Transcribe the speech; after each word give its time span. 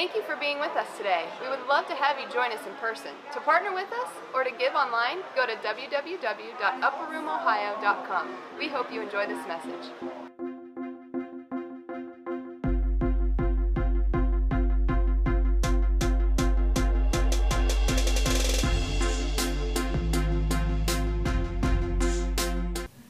Thank 0.00 0.16
you 0.16 0.22
for 0.22 0.36
being 0.36 0.58
with 0.58 0.74
us 0.76 0.86
today. 0.96 1.26
We 1.42 1.50
would 1.50 1.66
love 1.68 1.86
to 1.88 1.94
have 1.94 2.18
you 2.18 2.24
join 2.32 2.52
us 2.52 2.66
in 2.66 2.72
person. 2.76 3.10
To 3.34 3.40
partner 3.40 3.74
with 3.74 3.92
us 3.92 4.08
or 4.32 4.44
to 4.44 4.50
give 4.50 4.74
online, 4.74 5.18
go 5.36 5.44
to 5.44 5.52
www.upperroomohio.com. 5.56 8.28
We 8.58 8.68
hope 8.68 8.90
you 8.90 9.02
enjoy 9.02 9.26
this 9.26 9.46
message. 9.46 9.90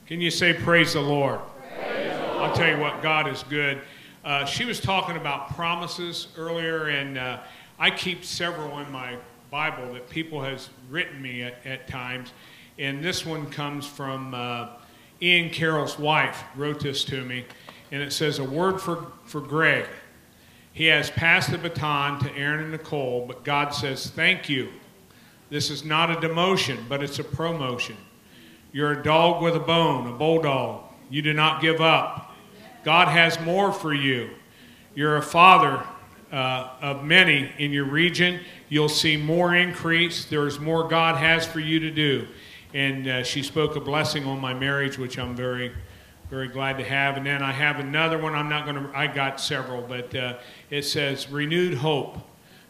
Can 0.09 0.20
you 0.20 0.32
say 0.32 0.54
praise 0.54 0.95
the 0.95 1.00
Lord? 1.00 1.38
Praise 1.79 2.12
I'll 2.32 2.52
tell 2.52 2.68
you 2.68 2.79
what, 2.79 3.00
God 3.00 3.29
is 3.29 3.45
good. 3.45 3.80
Uh, 4.23 4.45
she 4.45 4.66
was 4.66 4.80
talking 4.80 5.16
about 5.16 5.55
promises 5.55 6.29
earlier, 6.36 6.89
and 6.89 7.16
uh, 7.16 7.39
I 7.79 7.91
keep 7.91 8.23
several 8.23 8.79
in 8.81 8.93
my 8.93 9.17
Bible 9.50 9.95
that 9.95 10.11
people 10.11 10.43
has 10.43 10.68
written 10.90 11.22
me 11.22 11.43
at, 11.43 11.54
at 11.64 11.89
times, 11.89 12.35
and 12.79 13.03
this 13.03 13.25
one 13.25 13.46
comes 13.50 13.86
from 13.86 14.35
uh, 14.35 14.68
Ian 15.22 15.48
Carroll's 15.48 15.98
wife 15.98 16.45
wrote 16.54 16.81
this 16.81 17.03
to 17.04 17.25
me, 17.25 17.46
and 17.93 18.03
it 18.03 18.12
says 18.12 18.39
a 18.39 18.45
word 18.45 18.79
for, 18.79 19.07
for 19.25 19.40
Greg. 19.40 19.86
He 20.75 20.84
has 20.87 21.11
passed 21.11 21.50
the 21.50 21.57
baton 21.59 22.21
to 22.21 22.37
Aaron 22.37 22.61
and 22.61 22.73
Nicole, 22.73 23.25
but 23.26 23.43
God 23.43 23.71
says 23.71 24.11
thank 24.11 24.50
you. 24.50 24.68
This 25.48 25.71
is 25.71 25.82
not 25.82 26.11
a 26.11 26.14
demotion, 26.17 26.79
but 26.90 27.03
it's 27.03 27.18
a 27.18 27.25
promotion. 27.25 27.96
You're 28.71 28.93
a 28.93 29.03
dog 29.03 29.43
with 29.43 29.57
a 29.57 29.61
bone, 29.61 30.07
a 30.07 30.12
bulldog. 30.12 30.84
You 31.09 31.23
do 31.23 31.32
not 31.32 31.62
give 31.62 31.81
up. 31.81 32.30
God 32.84 33.08
has 33.08 33.39
more 33.41 33.72
for 33.72 33.92
you. 33.92 34.30
You're 34.94 35.16
a 35.16 35.22
father 35.22 35.84
uh, 36.33 36.70
of 36.80 37.05
many 37.05 37.53
in 37.58 37.72
your 37.72 37.84
region. 37.84 38.41
You'll 38.69 38.89
see 38.89 39.16
more 39.16 39.55
increase. 39.55 40.25
There's 40.25 40.59
more 40.59 40.89
God 40.89 41.17
has 41.17 41.47
for 41.47 41.61
you 41.61 41.81
to 41.81 41.91
do. 41.91 42.27
And 42.72 43.09
uh, 43.09 43.22
she 43.25 43.42
spoke 43.42 43.77
a 43.77 43.81
blessing 43.81 44.25
on 44.25 44.41
my 44.41 44.55
marriage, 44.55 44.97
which 44.97 45.19
I'm 45.19 45.34
very, 45.34 45.72
very 46.31 46.48
glad 46.48 46.78
to 46.78 46.84
have. 46.84 47.17
And 47.17 47.27
then 47.27 47.42
I 47.42 47.53
have 47.53 47.81
another 47.81 48.19
one. 48.19 48.34
I'm 48.34 48.48
not 48.48 48.64
going 48.64 48.77
to, 48.77 48.97
I 48.97 49.09
got 49.09 49.41
several, 49.41 49.83
but 49.83 50.15
uh, 50.15 50.39
it 50.70 50.83
says 50.83 51.28
renewed 51.28 51.75
hope. 51.75 52.19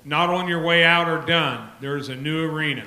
Not 0.04 0.30
on 0.30 0.48
your 0.48 0.62
way 0.62 0.82
out 0.84 1.08
or 1.08 1.24
done. 1.26 1.68
There's 1.80 2.08
a 2.08 2.14
new 2.14 2.50
arena. 2.50 2.86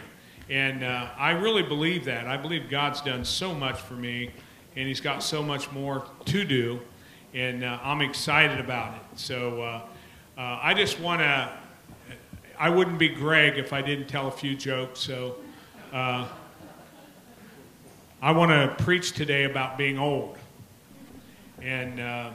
And 0.50 0.84
uh, 0.84 1.10
I 1.18 1.32
really 1.32 1.62
believe 1.62 2.06
that. 2.06 2.28
I 2.28 2.38
believe 2.38 2.70
God's 2.70 3.02
done 3.02 3.24
so 3.24 3.54
much 3.54 3.80
for 3.80 3.94
me, 3.94 4.32
and 4.76 4.88
He's 4.88 5.00
got 5.00 5.24
so 5.24 5.44
much 5.44 5.72
more 5.72 6.06
to 6.26 6.44
do, 6.44 6.80
and 7.34 7.64
uh, 7.64 7.80
I'm 7.84 8.02
excited 8.02 8.60
about 8.60 8.96
it. 8.96 9.20
So 9.20 9.62
uh, 9.62 9.82
uh 10.38 10.60
I 10.62 10.74
just 10.74 11.00
want 11.00 11.22
to. 11.22 11.50
I 12.60 12.70
wouldn't 12.70 13.00
be 13.00 13.10
Greg 13.10 13.58
if 13.58 13.74
I 13.74 13.82
didn't 13.82 14.08
tell 14.08 14.28
a 14.28 14.32
few 14.32 14.56
jokes. 14.56 15.00
So 15.00 15.38
uh, 15.92 16.28
I 18.22 18.32
want 18.32 18.52
to 18.52 18.84
preach 18.84 19.14
today 19.14 19.46
about 19.46 19.78
being 19.78 19.98
old, 19.98 20.38
and 21.62 22.00
uh, 22.00 22.30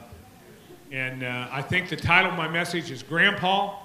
and 0.91 1.25
I 1.25 1.61
think 1.61 1.89
the 1.89 1.95
title 1.95 2.31
of 2.31 2.37
my 2.37 2.47
message 2.47 2.91
is 2.91 3.03
Grandpa 3.03 3.75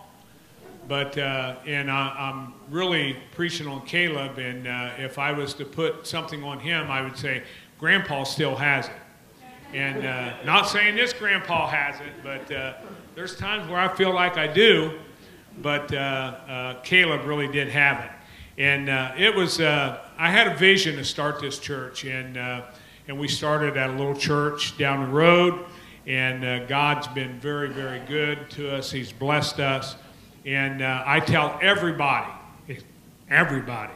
but 0.89 1.17
uh, 1.17 1.57
and 1.67 1.91
I, 1.91 2.31
am 2.31 2.55
really 2.71 3.17
preaching 3.33 3.67
on 3.67 3.85
Caleb. 3.87 4.39
And 4.39 4.67
uh, 4.67 4.91
if 4.99 5.19
I 5.19 5.33
was 5.33 5.55
to 5.55 5.65
put 5.65 6.07
something 6.07 6.43
on 6.43 6.61
him, 6.61 6.91
I 6.91 7.03
would 7.03 7.17
say 7.17 7.43
Grandpa 7.79 8.25
still 8.25 8.55
has 8.55 8.89
it. 8.89 8.93
And 9.75 10.07
uh, 10.07 10.33
not 10.45 10.69
saying 10.69 10.95
this 10.95 11.13
Grandpa 11.13 11.67
has 11.67 12.01
it, 12.01 12.13
but 12.23 12.49
uh, 12.55 12.75
there's 13.17 13.35
times 13.35 13.69
where 13.69 13.81
I 13.81 13.89
feel 13.89 14.15
like 14.15 14.37
I 14.37 14.47
do. 14.47 15.01
But 15.61 15.93
uh, 15.93 15.97
uh, 15.97 16.81
Caleb 16.83 17.27
really 17.27 17.49
did 17.49 17.69
have 17.69 18.05
it. 18.05 18.11
And 18.57 18.89
it 19.19 19.35
was 19.35 19.61
I 19.61 19.99
had 20.17 20.47
a 20.47 20.55
vision 20.55 20.95
to 20.97 21.05
start 21.05 21.41
this 21.41 21.59
church, 21.59 22.05
and 22.05 22.37
and 22.37 23.19
we 23.19 23.27
started 23.27 23.77
at 23.77 23.91
a 23.91 23.93
little 23.95 24.15
church 24.15 24.79
down 24.79 25.07
the 25.09 25.13
road. 25.13 25.67
And 26.07 26.69
God's 26.69 27.09
been 27.09 27.41
very, 27.41 27.71
very 27.71 27.99
good 28.07 28.49
to 28.51 28.77
us. 28.77 28.93
He's 28.93 29.13
blessed 29.13 29.59
us. 29.59 29.97
And 30.47 30.83
uh, 30.83 31.03
I 31.07 31.21
tell 31.21 31.59
everybody, 31.63 32.31
everybody, 33.31 33.95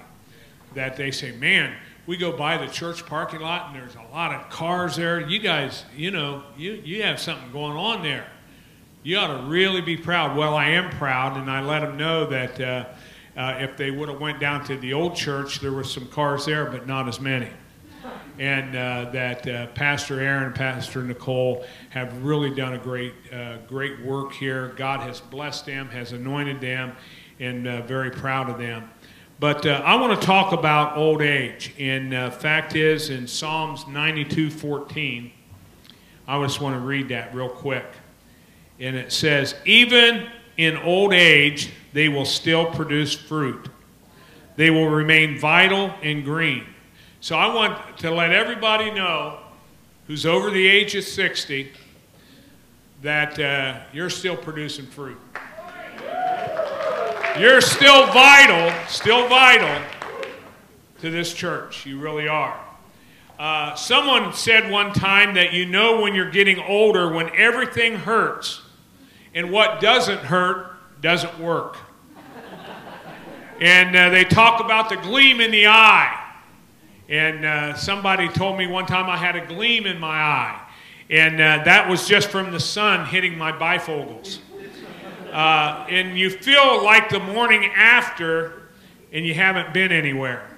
that 0.74 0.96
they 0.96 1.10
say, 1.10 1.32
man, 1.32 1.74
we 2.08 2.16
go 2.16 2.32
by 2.32 2.56
the 2.56 2.66
church 2.66 3.04
parking 3.04 3.40
lot 3.40 3.66
and 3.66 3.76
there's 3.76 3.94
a 3.94 4.12
lot 4.14 4.34
of 4.34 4.48
cars 4.48 4.96
there. 4.96 5.20
You 5.28 5.38
guys, 5.38 5.84
you 5.94 6.10
know, 6.10 6.42
you, 6.56 6.80
you 6.82 7.02
have 7.02 7.20
something 7.20 7.52
going 7.52 7.76
on 7.76 8.02
there. 8.02 8.26
You 9.02 9.18
ought 9.18 9.26
to 9.26 9.42
really 9.46 9.82
be 9.82 9.94
proud. 9.94 10.34
Well, 10.34 10.54
I 10.54 10.70
am 10.70 10.90
proud, 10.92 11.36
and 11.36 11.50
I 11.50 11.60
let 11.60 11.80
them 11.80 11.98
know 11.98 12.24
that 12.24 12.60
uh, 12.60 12.86
uh, 13.36 13.58
if 13.58 13.76
they 13.76 13.90
would 13.90 14.08
have 14.08 14.22
went 14.22 14.40
down 14.40 14.64
to 14.64 14.76
the 14.78 14.94
old 14.94 15.16
church, 15.16 15.60
there 15.60 15.70
were 15.70 15.84
some 15.84 16.08
cars 16.08 16.46
there, 16.46 16.64
but 16.64 16.86
not 16.86 17.08
as 17.08 17.20
many 17.20 17.50
and 18.38 18.76
uh, 18.76 19.10
that 19.10 19.46
uh, 19.48 19.66
Pastor 19.68 20.20
Aaron 20.20 20.44
and 20.44 20.54
Pastor 20.54 21.02
Nicole 21.02 21.64
have 21.90 22.22
really 22.22 22.54
done 22.54 22.74
a 22.74 22.78
great, 22.78 23.12
uh, 23.32 23.56
great 23.66 24.00
work 24.04 24.32
here. 24.32 24.74
God 24.76 25.00
has 25.00 25.20
blessed 25.20 25.66
them, 25.66 25.88
has 25.88 26.12
anointed 26.12 26.60
them, 26.60 26.92
and 27.40 27.66
uh, 27.66 27.82
very 27.82 28.10
proud 28.10 28.48
of 28.48 28.58
them. 28.58 28.88
But 29.40 29.66
uh, 29.66 29.82
I 29.84 29.94
want 29.96 30.20
to 30.20 30.26
talk 30.26 30.52
about 30.52 30.96
old 30.96 31.22
age. 31.22 31.72
And 31.78 32.12
uh, 32.12 32.30
fact 32.30 32.74
is, 32.74 33.10
in 33.10 33.28
Psalms 33.28 33.84
92:14, 33.84 35.30
I 36.26 36.42
just 36.42 36.60
want 36.60 36.74
to 36.74 36.80
read 36.80 37.08
that 37.10 37.32
real 37.34 37.48
quick. 37.48 37.86
And 38.80 38.96
it 38.96 39.12
says, 39.12 39.54
"Even 39.64 40.26
in 40.56 40.76
old 40.76 41.12
age, 41.12 41.70
they 41.92 42.08
will 42.08 42.24
still 42.24 42.66
produce 42.66 43.14
fruit. 43.14 43.68
They 44.56 44.70
will 44.70 44.88
remain 44.88 45.38
vital 45.38 45.92
and 46.02 46.24
green." 46.24 46.64
So 47.20 47.36
I 47.36 47.54
want 47.54 47.98
to 47.98 48.10
let 48.10 48.32
everybody 48.32 48.90
know 48.90 49.38
who's 50.08 50.26
over 50.26 50.50
the 50.50 50.66
age 50.66 50.96
of 50.96 51.04
60 51.04 51.70
that 53.02 53.38
uh, 53.38 53.80
you're 53.92 54.10
still 54.10 54.36
producing 54.36 54.86
fruit. 54.86 55.18
You're 57.38 57.60
still 57.60 58.06
vital, 58.06 58.74
still 58.88 59.28
vital 59.28 59.80
to 61.00 61.08
this 61.08 61.32
church. 61.32 61.86
You 61.86 62.00
really 62.00 62.26
are. 62.26 62.58
Uh, 63.38 63.76
someone 63.76 64.32
said 64.32 64.68
one 64.68 64.92
time 64.92 65.34
that 65.34 65.52
you 65.52 65.64
know 65.64 66.00
when 66.00 66.16
you're 66.16 66.32
getting 66.32 66.58
older 66.58 67.12
when 67.12 67.30
everything 67.36 67.94
hurts 67.94 68.62
and 69.34 69.52
what 69.52 69.80
doesn't 69.80 70.18
hurt 70.18 70.72
doesn't 71.00 71.38
work. 71.38 71.76
and 73.60 73.94
uh, 73.94 74.08
they 74.10 74.24
talk 74.24 74.58
about 74.60 74.88
the 74.88 74.96
gleam 74.96 75.40
in 75.40 75.52
the 75.52 75.68
eye. 75.68 76.34
And 77.08 77.44
uh, 77.44 77.76
somebody 77.76 78.28
told 78.28 78.58
me 78.58 78.66
one 78.66 78.86
time 78.86 79.08
I 79.08 79.16
had 79.16 79.36
a 79.36 79.46
gleam 79.46 79.86
in 79.86 80.00
my 80.00 80.08
eye. 80.08 80.60
And 81.08 81.36
uh, 81.36 81.62
that 81.64 81.88
was 81.88 82.08
just 82.08 82.30
from 82.30 82.50
the 82.50 82.58
sun 82.58 83.06
hitting 83.06 83.38
my 83.38 83.52
bifocals. 83.52 84.40
Uh, 85.32 85.86
and 85.88 86.18
you 86.18 86.30
feel 86.30 86.82
like 86.84 87.08
the 87.08 87.20
morning 87.20 87.70
after, 87.74 88.68
and 89.12 89.26
you 89.26 89.34
haven't 89.34 89.72
been 89.74 89.92
anywhere. 89.92 90.48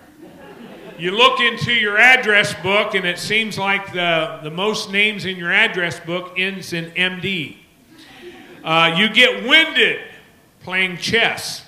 You 0.99 1.13
look 1.13 1.41
into 1.41 1.73
your 1.73 1.99
address 1.99 2.55
book, 2.63 2.95
and 2.95 3.07
it 3.07 3.19
seems 3.19 3.59
like 3.59 3.93
the, 3.93 4.41
the 4.43 4.51
most 4.51 4.91
names 4.93 5.25
in 5.25 5.37
your 5.37 5.53
address 5.53 5.99
book 6.01 6.35
ends 6.39 6.73
in 6.73 6.91
MD. 6.93 7.57
Uh, 8.63 8.95
you 8.99 9.09
get 9.09 9.49
winded 9.49 10.01
playing 10.63 10.99
chess 10.99 11.65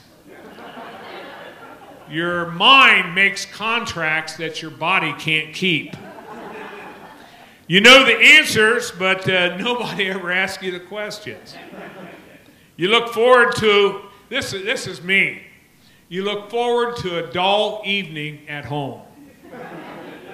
your 2.12 2.50
mind 2.50 3.14
makes 3.14 3.46
contracts 3.46 4.36
that 4.36 4.60
your 4.60 4.70
body 4.70 5.14
can't 5.14 5.54
keep. 5.54 5.96
You 7.66 7.80
know 7.80 8.04
the 8.04 8.14
answers, 8.14 8.90
but 8.90 9.26
uh, 9.26 9.56
nobody 9.60 10.10
ever 10.10 10.30
asks 10.30 10.62
you 10.62 10.72
the 10.72 10.80
questions. 10.80 11.56
You 12.76 12.88
look 12.88 13.12
forward 13.12 13.54
to 13.56 14.02
this. 14.28 14.52
This 14.52 14.86
is 14.86 15.02
me. 15.02 15.42
You 16.08 16.24
look 16.24 16.50
forward 16.50 16.96
to 16.98 17.24
a 17.24 17.32
dull 17.32 17.82
evening 17.84 18.48
at 18.48 18.64
home. 18.64 19.02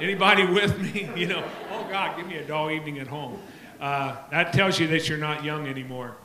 Anybody 0.01 0.45
with 0.47 0.79
me? 0.79 1.09
You 1.17 1.27
know, 1.27 1.45
oh 1.73 1.87
God, 1.91 2.17
give 2.17 2.27
me 2.27 2.37
a 2.37 2.45
dull 2.45 2.71
evening 2.71 2.99
at 2.99 3.07
home. 3.07 3.39
Uh, 3.81 4.17
that 4.31 4.53
tells 4.53 4.79
you 4.79 4.87
that 4.89 5.09
you're 5.09 5.19
not 5.19 5.45
young 5.45 5.67
anymore. 5.67 6.17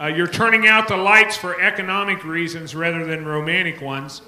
Uh, 0.00 0.06
you're 0.06 0.26
turning 0.26 0.66
out 0.66 0.88
the 0.88 0.96
lights 0.96 1.36
for 1.36 1.60
economic 1.60 2.24
reasons 2.24 2.74
rather 2.74 3.04
than 3.04 3.24
romantic 3.24 3.80
ones 3.80 4.22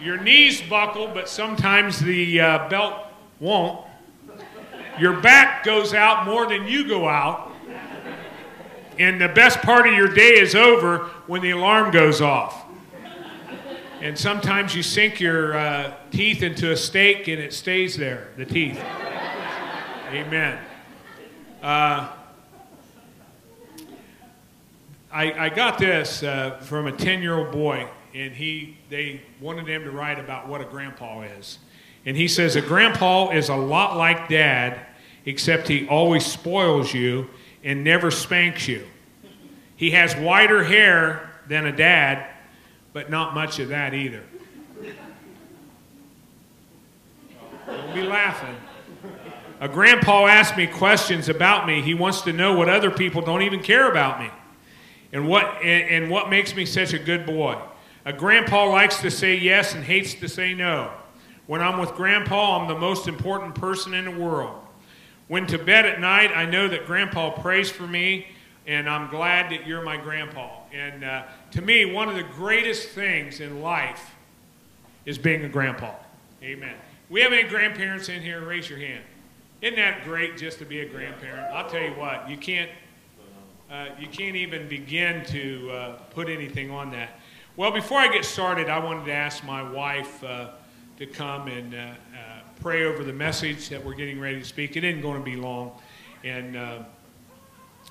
your 0.00 0.20
knees 0.20 0.62
buckle, 0.62 1.08
but 1.08 1.28
sometimes 1.28 1.98
the 1.98 2.40
uh, 2.40 2.68
belt 2.68 2.94
won't. 3.40 3.84
Your 4.98 5.20
back 5.20 5.64
goes 5.64 5.94
out 5.94 6.26
more 6.26 6.46
than 6.46 6.66
you 6.66 6.86
go 6.86 7.08
out. 7.08 7.47
And 8.98 9.20
the 9.20 9.28
best 9.28 9.62
part 9.62 9.86
of 9.86 9.94
your 9.94 10.08
day 10.08 10.40
is 10.40 10.56
over 10.56 11.04
when 11.28 11.40
the 11.40 11.50
alarm 11.50 11.92
goes 11.92 12.20
off. 12.20 12.64
And 14.00 14.18
sometimes 14.18 14.74
you 14.74 14.82
sink 14.82 15.20
your 15.20 15.56
uh, 15.56 15.94
teeth 16.10 16.42
into 16.42 16.72
a 16.72 16.76
steak 16.76 17.28
and 17.28 17.40
it 17.40 17.52
stays 17.52 17.96
there, 17.96 18.28
the 18.36 18.44
teeth. 18.44 18.78
Amen. 20.10 20.58
Uh, 21.62 22.08
I, 25.10 25.32
I, 25.32 25.48
got 25.48 25.78
this 25.78 26.22
uh, 26.22 26.58
from 26.62 26.86
a 26.86 26.92
10 26.92 27.22
year 27.22 27.36
old 27.36 27.50
boy, 27.50 27.88
and 28.14 28.32
he, 28.32 28.76
they 28.88 29.22
wanted 29.40 29.68
him 29.68 29.82
to 29.84 29.90
write 29.90 30.18
about 30.18 30.48
what 30.48 30.60
a 30.60 30.64
grandpa 30.64 31.22
is. 31.22 31.58
And 32.06 32.16
he 32.16 32.28
says, 32.28 32.54
A 32.54 32.60
grandpa 32.60 33.30
is 33.30 33.48
a 33.48 33.56
lot 33.56 33.96
like 33.96 34.28
dad, 34.28 34.78
except 35.24 35.66
he 35.66 35.88
always 35.88 36.24
spoils 36.24 36.94
you 36.94 37.28
and 37.64 37.84
never 37.84 38.10
spanks 38.10 38.68
you. 38.68 38.86
He 39.76 39.92
has 39.92 40.14
whiter 40.16 40.64
hair 40.64 41.30
than 41.48 41.66
a 41.66 41.72
dad, 41.72 42.26
but 42.92 43.10
not 43.10 43.34
much 43.34 43.58
of 43.58 43.68
that 43.68 43.94
either. 43.94 44.22
Don't 47.66 47.94
be 47.94 48.02
laughing. 48.02 48.56
A 49.60 49.68
grandpa 49.68 50.26
asks 50.26 50.56
me 50.56 50.66
questions 50.66 51.28
about 51.28 51.66
me. 51.66 51.82
He 51.82 51.94
wants 51.94 52.22
to 52.22 52.32
know 52.32 52.54
what 52.54 52.68
other 52.68 52.90
people 52.90 53.22
don't 53.22 53.42
even 53.42 53.60
care 53.60 53.90
about 53.90 54.20
me. 54.20 54.30
And 55.12 55.28
what, 55.28 55.46
and, 55.62 56.04
and 56.04 56.10
what 56.10 56.30
makes 56.30 56.54
me 56.54 56.64
such 56.64 56.92
a 56.92 56.98
good 56.98 57.26
boy. 57.26 57.58
A 58.04 58.12
grandpa 58.12 58.68
likes 58.68 59.00
to 59.00 59.10
say 59.10 59.36
yes 59.36 59.74
and 59.74 59.82
hates 59.82 60.14
to 60.14 60.28
say 60.28 60.54
no. 60.54 60.92
When 61.46 61.60
I'm 61.60 61.78
with 61.78 61.94
grandpa, 61.94 62.60
I'm 62.60 62.68
the 62.68 62.78
most 62.78 63.08
important 63.08 63.54
person 63.54 63.94
in 63.94 64.04
the 64.04 64.10
world. 64.10 64.60
When 65.28 65.46
to 65.48 65.58
bed 65.58 65.84
at 65.84 66.00
night, 66.00 66.30
I 66.34 66.46
know 66.46 66.68
that 66.68 66.86
grandpa 66.86 67.30
prays 67.30 67.70
for 67.70 67.86
me, 67.86 68.28
and 68.66 68.88
I'm 68.88 69.10
glad 69.10 69.52
that 69.52 69.66
you're 69.66 69.82
my 69.82 69.98
grandpa. 69.98 70.48
And 70.72 71.04
uh, 71.04 71.24
to 71.52 71.62
me, 71.62 71.84
one 71.84 72.08
of 72.08 72.16
the 72.16 72.22
greatest 72.22 72.88
things 72.88 73.40
in 73.40 73.60
life 73.60 74.14
is 75.04 75.18
being 75.18 75.44
a 75.44 75.48
grandpa. 75.48 75.94
Amen. 76.42 76.74
We 77.10 77.20
have 77.20 77.32
any 77.32 77.48
grandparents 77.48 78.08
in 78.08 78.22
here? 78.22 78.40
Raise 78.40 78.68
your 78.68 78.78
hand. 78.78 79.04
Isn't 79.60 79.76
that 79.76 80.04
great 80.04 80.36
just 80.36 80.58
to 80.60 80.64
be 80.64 80.80
a 80.80 80.88
grandparent? 80.88 81.52
I'll 81.52 81.68
tell 81.68 81.82
you 81.82 81.90
what, 81.90 82.28
you 82.30 82.36
can't, 82.36 82.70
uh, 83.70 83.86
you 83.98 84.06
can't 84.06 84.36
even 84.36 84.68
begin 84.68 85.24
to 85.26 85.70
uh, 85.70 85.92
put 86.10 86.28
anything 86.28 86.70
on 86.70 86.90
that. 86.92 87.18
Well, 87.56 87.72
before 87.72 87.98
I 87.98 88.08
get 88.08 88.24
started, 88.24 88.68
I 88.68 88.78
wanted 88.78 89.06
to 89.06 89.12
ask 89.12 89.44
my 89.44 89.68
wife 89.68 90.22
uh, 90.22 90.50
to 90.98 91.06
come 91.06 91.48
and 91.48 91.74
uh, 91.74 91.78
uh, 91.78 92.27
pray 92.60 92.84
over 92.84 93.04
the 93.04 93.12
message 93.12 93.68
that 93.68 93.84
we're 93.84 93.94
getting 93.94 94.18
ready 94.18 94.40
to 94.40 94.44
speak. 94.44 94.76
It 94.76 94.84
isn't 94.84 95.00
going 95.00 95.18
to 95.18 95.24
be 95.24 95.36
long, 95.36 95.72
and 96.24 96.56
uh, 96.56 96.82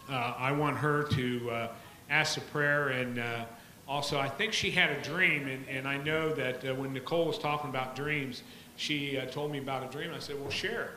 uh, 0.09 0.11
I 0.37 0.51
want 0.51 0.77
her 0.77 1.03
to 1.03 1.51
uh, 1.51 1.67
ask 2.09 2.37
a 2.37 2.41
prayer 2.41 2.89
and. 2.89 3.19
Uh, 3.19 3.45
also, 3.89 4.19
I 4.19 4.27
think 4.27 4.51
she 4.51 4.69
had 4.69 4.89
a 4.89 5.01
dream, 5.01 5.47
and, 5.47 5.65
and 5.69 5.87
I 5.87 5.95
know 5.95 6.33
that 6.33 6.77
when 6.77 6.91
Nicole 6.91 7.25
was 7.25 7.39
talking 7.39 7.69
about 7.69 7.95
dreams, 7.95 8.43
she 8.75 9.17
told 9.31 9.49
me 9.49 9.59
about 9.59 9.81
a 9.81 9.89
dream. 9.89 10.11
I 10.13 10.19
said, 10.19 10.37
Well, 10.37 10.49
share. 10.49 10.91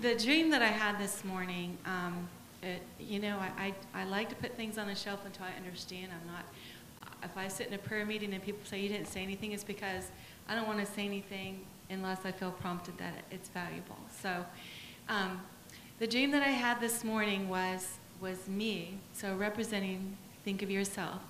The 0.00 0.14
dream 0.14 0.48
that 0.50 0.62
I 0.62 0.68
had 0.68 0.98
this 0.98 1.24
morning, 1.24 1.76
um, 1.84 2.26
it, 2.62 2.80
you 2.98 3.18
know, 3.18 3.38
I, 3.38 3.74
I, 3.94 4.02
I, 4.02 4.04
like 4.04 4.28
to 4.28 4.34
put 4.36 4.56
things 4.56 4.78
on 4.78 4.86
the 4.86 4.94
shelf 4.94 5.20
until 5.24 5.46
I 5.46 5.56
understand. 5.56 6.10
I'm 6.12 6.26
not, 6.26 6.44
if 7.26 7.36
I 7.36 7.48
sit 7.48 7.66
in 7.68 7.74
a 7.74 7.78
prayer 7.78 8.06
meeting 8.06 8.32
and 8.32 8.42
people 8.42 8.60
say 8.64 8.80
you 8.80 8.88
didn't 8.88 9.08
say 9.08 9.22
anything, 9.22 9.52
it's 9.52 9.64
because 9.64 10.10
I 10.48 10.54
don't 10.54 10.66
want 10.66 10.80
to 10.80 10.86
say 10.86 11.04
anything 11.04 11.60
unless 11.90 12.24
I 12.24 12.32
feel 12.32 12.50
prompted 12.52 12.96
that 12.98 13.24
it's 13.30 13.50
valuable. 13.50 13.98
So, 14.22 14.46
um, 15.08 15.40
the 15.98 16.06
dream 16.06 16.30
that 16.30 16.42
I 16.42 16.50
had 16.50 16.80
this 16.80 17.04
morning 17.04 17.48
was 17.48 17.98
was 18.20 18.48
me, 18.48 18.98
so 19.12 19.34
representing, 19.36 20.16
think 20.44 20.62
of 20.62 20.70
yourself. 20.70 21.20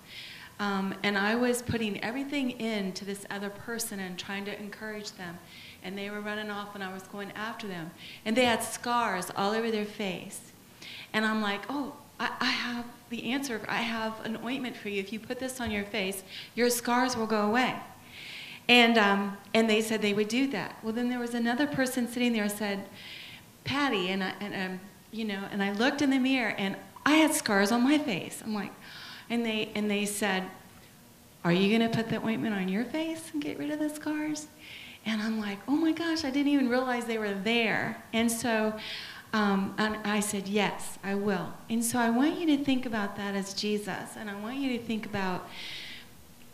Um, 0.59 0.95
and 1.03 1.19
I 1.19 1.35
was 1.35 1.61
putting 1.63 2.03
everything 2.03 2.53
into 2.53 3.05
this 3.05 3.27
other 3.31 3.51
person 3.51 4.01
and 4.01 4.19
trying 4.19 4.45
to 4.47 4.59
encourage 4.59 5.13
them 5.13 5.39
and 5.83 5.97
they 5.97 6.11
were 6.11 6.21
running 6.21 6.51
off 6.51 6.75
and 6.75 6.83
I 6.83 6.93
was 6.93 7.05
going 7.05 7.31
after 7.33 7.69
them. 7.69 7.91
And 8.25 8.37
they 8.37 8.45
had 8.45 8.63
scars 8.63 9.31
all 9.37 9.53
over 9.53 9.71
their 9.71 9.85
face. 9.85 10.41
And 11.13 11.25
I'm 11.25 11.41
like, 11.41 11.63
oh, 11.69 11.95
I, 12.19 12.31
I 12.41 12.51
have 12.51 12.85
the 13.11 13.31
answer. 13.33 13.61
I 13.69 13.83
have 13.83 14.25
an 14.25 14.39
ointment 14.45 14.77
for 14.77 14.89
you. 14.89 15.01
If 15.01 15.13
you 15.13 15.21
put 15.21 15.39
this 15.39 15.61
on 15.61 15.71
your 15.71 15.85
face, 15.85 16.23
your 16.55 16.71
scars 16.71 17.17
will 17.17 17.27
go 17.27 17.43
away. 17.43 17.75
And, 18.69 18.99
um, 18.99 19.37
and 19.55 19.71
they 19.71 19.81
said 19.81 20.03
they 20.03 20.15
would 20.15 20.29
do 20.29 20.49
that. 20.49 20.77
Well, 20.83 20.93
then 20.93 21.09
there 21.09 21.21
was 21.21 21.35
another 21.35 21.67
person 21.67 22.09
sitting 22.09 22.33
there 22.33 22.49
said, 22.49 22.89
Patty, 23.65 24.09
and, 24.11 24.25
I, 24.25 24.33
and 24.41 24.55
um, 24.55 24.81
you 25.13 25.25
know, 25.25 25.45
and 25.51 25.63
I 25.63 25.73
looked 25.73 26.03
in 26.03 26.11
the 26.11 26.19
mirror 26.19 26.55
and 26.57 26.77
I 27.05 27.15
had 27.15 27.33
scars 27.33 27.71
on 27.71 27.83
my 27.83 27.99
face. 27.99 28.43
I'm 28.45 28.55
like, 28.55 28.73
and 29.31 29.45
they, 29.45 29.71
and 29.75 29.91
they 29.91 30.05
said, 30.07 30.45
are 31.45 31.53
you 31.53 31.77
going 31.77 31.89
to 31.89 31.97
put 31.97 32.09
the 32.09 32.21
ointment 32.21 32.57
on 32.57 32.69
your 32.69 32.85
face 32.85 33.31
and 33.33 33.41
get 33.41 33.59
rid 33.59 33.71
of 33.71 33.79
the 33.79 33.89
scars? 33.89 34.49
And 35.05 35.23
I'm 35.23 35.39
like, 35.39 35.59
oh 35.69 35.77
my 35.77 35.93
gosh, 35.93 36.25
I 36.25 36.31
didn't 36.31 36.53
even 36.53 36.69
realize 36.69 37.05
they 37.05 37.19
were 37.19 37.33
there. 37.33 38.03
And 38.13 38.31
so 38.31 38.77
um, 39.37 39.75
and 39.77 39.99
I 40.03 40.21
said, 40.21 40.49
yes, 40.49 40.99
I 41.05 41.15
will. 41.15 41.53
And 41.69 41.85
so 41.85 41.99
I 41.99 42.09
want 42.09 42.39
you 42.39 42.47
to 42.57 42.65
think 42.65 42.87
about 42.87 43.17
that 43.17 43.35
as 43.35 43.53
Jesus. 43.53 44.17
And 44.17 44.31
I 44.31 44.35
want 44.41 44.57
you 44.57 44.79
to 44.79 44.83
think 44.83 45.05
about 45.05 45.47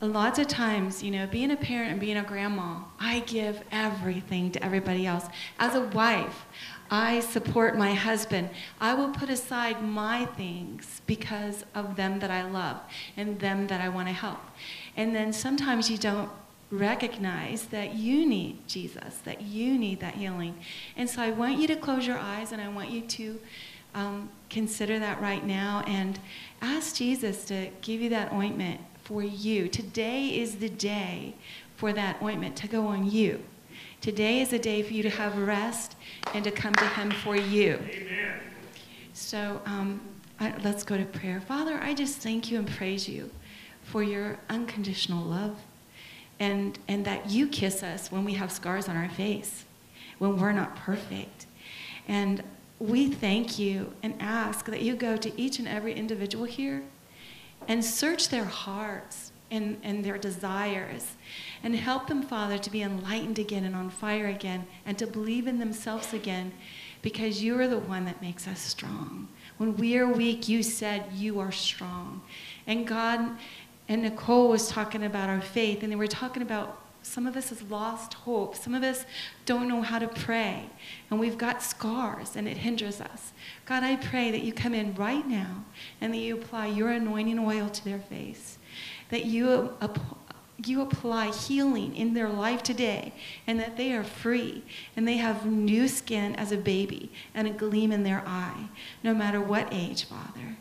lots 0.01 0.41
of 0.41 0.49
times, 0.49 1.01
you 1.01 1.13
know, 1.13 1.29
being 1.29 1.53
a 1.53 1.57
parent 1.57 1.93
and 1.93 2.01
being 2.01 2.17
a 2.17 2.25
grandma, 2.25 2.81
I 2.99 3.21
give 3.21 3.63
everything 3.71 4.51
to 4.51 4.65
everybody 4.65 5.07
else. 5.07 5.27
As 5.61 5.77
a 5.77 5.83
wife, 5.83 6.45
I 6.91 7.21
support 7.21 7.79
my 7.79 7.95
husband. 7.95 8.51
I 8.81 8.95
will 8.95 9.11
put 9.11 9.31
aside 9.31 9.81
my 9.85 10.27
things 10.37 11.03
because 11.07 11.65
of 11.77 11.95
them 11.95 12.19
that 12.19 12.33
I 12.33 12.43
love 12.43 12.81
and 13.17 13.39
them 13.39 13.69
that 13.69 13.81
I 13.81 13.91
want 13.91 14.09
to 14.09 14.13
help. 14.13 14.41
And 14.97 15.15
then 15.15 15.33
sometimes 15.33 15.89
you 15.89 15.99
don't 15.99 16.31
recognize 16.73 17.67
that 17.67 17.95
you 17.95 18.27
need 18.27 18.67
Jesus, 18.67 19.19
that 19.25 19.43
you 19.43 19.79
need 19.79 20.01
that 20.01 20.15
healing. 20.15 20.57
And 20.97 21.09
so 21.09 21.21
I 21.23 21.31
want 21.31 21.59
you 21.59 21.67
to 21.69 21.77
close 21.77 22.07
your 22.07 22.19
eyes 22.19 22.51
and 22.51 22.63
I 22.63 22.69
want 22.69 22.91
you 22.91 23.03
to 23.03 23.41
um, 23.95 24.31
consider 24.49 24.99
that 24.99 25.21
right 25.21 25.45
now 25.47 25.85
and 25.87 26.19
ask 26.63 26.97
Jesus 26.97 27.45
to 27.45 27.69
give 27.83 28.01
you 28.01 28.09
that 28.09 28.33
ointment 28.33 28.81
for 29.05 29.23
you. 29.23 29.69
Today 29.69 30.29
is 30.29 30.57
the 30.57 30.71
day 30.71 31.35
for 31.77 31.93
that 31.93 32.21
ointment 32.23 32.57
to 32.57 32.69
go 32.69 32.87
on 32.87 33.11
you. 33.11 33.43
Today 34.01 34.41
is 34.41 34.53
a 34.55 34.59
day 34.59 34.83
for 34.83 34.95
you 34.95 35.03
to 35.03 35.11
have 35.11 35.37
rest 35.37 35.95
and 36.33 36.43
to 36.43 36.51
come 36.51 36.73
to 36.75 36.87
Him 36.87 37.11
for 37.11 37.37
you. 37.37 37.75
Amen. 37.75 38.41
So 39.13 39.61
um, 39.67 40.01
I, 40.41 40.55
let's 40.65 40.85
go 40.85 40.97
to 40.97 41.05
prayer. 41.05 41.41
Father, 41.41 41.79
I 41.83 41.93
just 41.93 42.19
thank 42.19 42.51
you 42.51 42.59
and 42.59 42.67
praise 42.67 43.09
you 43.09 43.31
for 43.83 44.03
your 44.03 44.39
unconditional 44.49 45.23
love 45.23 45.57
and, 46.43 46.77
and 46.89 47.05
that 47.05 47.31
you 47.31 47.47
kiss 47.47 47.85
us 47.85 48.11
when 48.11 48.25
we 48.25 48.35
have 48.35 48.51
scars 48.51 48.89
on 48.89 48.97
our 48.97 49.09
face, 49.11 49.65
when 50.19 50.37
we're 50.37 50.51
not 50.51 50.75
perfect. 50.75 51.47
And 52.09 52.43
we 52.81 53.09
thank 53.09 53.61
you 53.61 53.93
and 54.03 54.15
ask 54.19 54.67
that 54.67 54.83
you 54.83 54.97
go 54.97 55.17
to 55.17 55.41
each 55.41 55.61
and 55.61 55.69
every 55.69 55.95
individual 55.95 56.45
here 56.45 56.83
and 57.69 57.85
search 57.85 58.29
their 58.29 58.45
hearts 58.45 59.31
and, 59.53 59.79
and 59.85 60.05
their 60.05 60.19
desires 60.19 61.15
and 61.63 61.77
help 61.77 62.09
them, 62.09 62.23
Father, 62.23 62.59
to 62.59 62.71
be 62.71 62.83
enlightened 62.83 63.39
again 63.39 63.65
and 63.65 63.77
on 63.77 63.89
fire 63.89 64.27
again 64.27 64.67
and 64.85 64.99
to 64.99 65.07
believe 65.07 65.47
in 65.47 65.61
themselves 65.61 66.13
again 66.13 66.51
because 67.03 67.41
you 67.41 67.57
are 67.61 67.69
the 67.69 67.79
one 67.79 68.05
that 68.07 68.21
makes 68.21 68.49
us 68.49 68.59
strong. 68.59 69.29
When 69.59 69.77
we 69.77 69.97
are 69.97 70.09
weak, 70.09 70.49
you 70.49 70.65
said 70.65 71.05
you 71.15 71.39
are 71.39 71.53
strong. 71.53 72.23
And 72.67 72.85
God, 72.85 73.37
and 73.93 74.01
Nicole 74.01 74.49
was 74.49 74.69
talking 74.69 75.05
about 75.05 75.29
our 75.29 75.43
faith, 75.43 75.83
and 75.83 75.93
they 75.93 75.97
were 75.97 76.07
talking 76.07 76.43
about 76.43 76.81
some 77.03 77.27
of 77.27 77.37
us 77.37 77.51
has 77.51 77.61
lost 77.65 78.15
hope. 78.15 78.57
Some 78.57 78.75
of 78.75 78.83
us 78.83 79.05
don't 79.45 79.69
know 79.69 79.83
how 79.83 79.99
to 79.99 80.09
pray, 80.09 80.71
and 81.11 81.21
we've 81.21 81.37
got 81.37 81.63
scars, 81.63 82.35
and 82.35 82.49
it 82.49 82.57
hinders 82.57 83.03
us. 83.03 83.33
God, 83.67 83.83
I 83.83 83.97
pray 83.97 84.31
that 84.31 84.45
you 84.45 84.55
come 84.55 84.73
in 84.73 84.95
right 84.95 85.29
now 85.29 85.65
and 86.01 86.15
that 86.15 86.19
you 86.19 86.37
apply 86.37 86.69
your 86.69 86.91
anointing 86.91 87.39
oil 87.39 87.69
to 87.69 87.85
their 87.85 87.99
face, 87.99 88.57
that 89.11 89.27
you, 89.27 89.75
you 90.65 90.81
apply 90.81 91.31
healing 91.31 91.95
in 91.95 92.15
their 92.15 92.31
life 92.31 92.63
today, 92.63 93.13
and 93.47 93.61
that 93.61 93.77
they 93.77 93.93
are 93.93 94.05
free, 94.05 94.63
and 94.97 95.07
they 95.07 95.19
have 95.19 95.45
new 95.45 95.87
skin 95.87 96.35
as 96.37 96.51
a 96.51 96.57
baby 96.57 97.13
and 97.35 97.47
a 97.47 97.51
gleam 97.51 97.93
in 97.93 98.05
their 98.05 98.23
eye, 98.27 98.69
no 99.03 99.13
matter 99.13 99.41
what 99.41 99.69
age, 99.71 100.07
Father. 100.07 100.57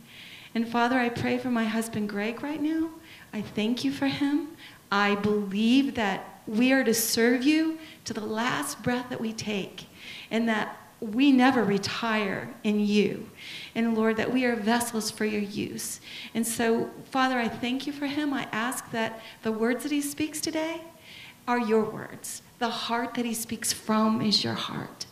And 0.53 0.67
Father, 0.67 0.99
I 0.99 1.07
pray 1.07 1.37
for 1.37 1.49
my 1.49 1.63
husband 1.63 2.09
Greg 2.09 2.43
right 2.43 2.61
now. 2.61 2.89
I 3.33 3.41
thank 3.41 3.83
you 3.83 3.91
for 3.91 4.07
him. 4.07 4.49
I 4.91 5.15
believe 5.15 5.95
that 5.95 6.41
we 6.47 6.73
are 6.73 6.83
to 6.83 6.93
serve 6.93 7.43
you 7.43 7.77
to 8.05 8.13
the 8.13 8.25
last 8.25 8.83
breath 8.83 9.09
that 9.09 9.21
we 9.21 9.31
take, 9.31 9.85
and 10.29 10.49
that 10.49 10.77
we 10.99 11.31
never 11.31 11.63
retire 11.63 12.53
in 12.63 12.79
you. 12.79 13.29
And 13.73 13.97
Lord, 13.97 14.17
that 14.17 14.31
we 14.31 14.45
are 14.45 14.55
vessels 14.55 15.09
for 15.09 15.25
your 15.25 15.41
use. 15.41 15.99
And 16.33 16.45
so, 16.45 16.91
Father, 17.05 17.39
I 17.39 17.47
thank 17.47 17.87
you 17.87 17.93
for 17.93 18.05
him. 18.05 18.33
I 18.33 18.47
ask 18.51 18.91
that 18.91 19.19
the 19.43 19.51
words 19.51 19.83
that 19.83 19.91
he 19.91 20.01
speaks 20.01 20.41
today 20.41 20.81
are 21.47 21.59
your 21.59 21.83
words. 21.83 22.41
The 22.59 22.69
heart 22.69 23.15
that 23.15 23.25
he 23.25 23.33
speaks 23.33 23.73
from 23.73 24.21
is 24.21 24.43
your 24.43 24.53
heart. 24.53 25.05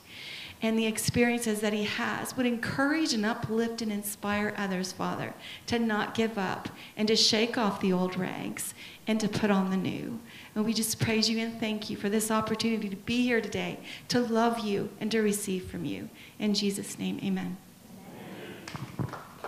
And 0.62 0.78
the 0.78 0.86
experiences 0.86 1.62
that 1.62 1.72
he 1.72 1.84
has 1.84 2.36
would 2.36 2.46
encourage 2.46 3.14
and 3.14 3.26
uplift 3.26 3.82
and 3.82 3.92
inspire 3.92 4.54
others, 4.58 4.92
Father, 4.92 5.34
to 5.68 5.80
not 5.80 6.14
give 6.14 6.38
up 6.38 6.70
and 6.98 7.08
to 7.08 7.16
shake 7.16 7.58
off 7.58 7.80
the 7.80 7.94
old 7.94 8.18
rags 8.18 8.74
and 9.08 9.20
to 9.20 9.30
put 9.30 9.50
on 9.50 9.70
the 9.70 9.78
new. 9.78 10.20
And 10.56 10.66
we 10.66 10.74
just 10.74 11.00
praise 11.00 11.30
you 11.30 11.40
and 11.40 11.60
thank 11.60 11.90
you 11.90 11.96
for 11.96 12.10
this 12.10 12.30
opportunity 12.30 12.90
to 12.90 12.96
be 12.96 13.24
here 13.24 13.40
today, 13.40 13.80
to 14.10 14.20
love 14.20 14.60
you 14.60 14.90
and 15.00 15.10
to 15.12 15.22
receive 15.22 15.70
from 15.70 15.86
you. 15.86 16.10
In 16.40 16.54
Jesus' 16.54 17.00
name, 17.00 17.20
amen. 17.24 17.58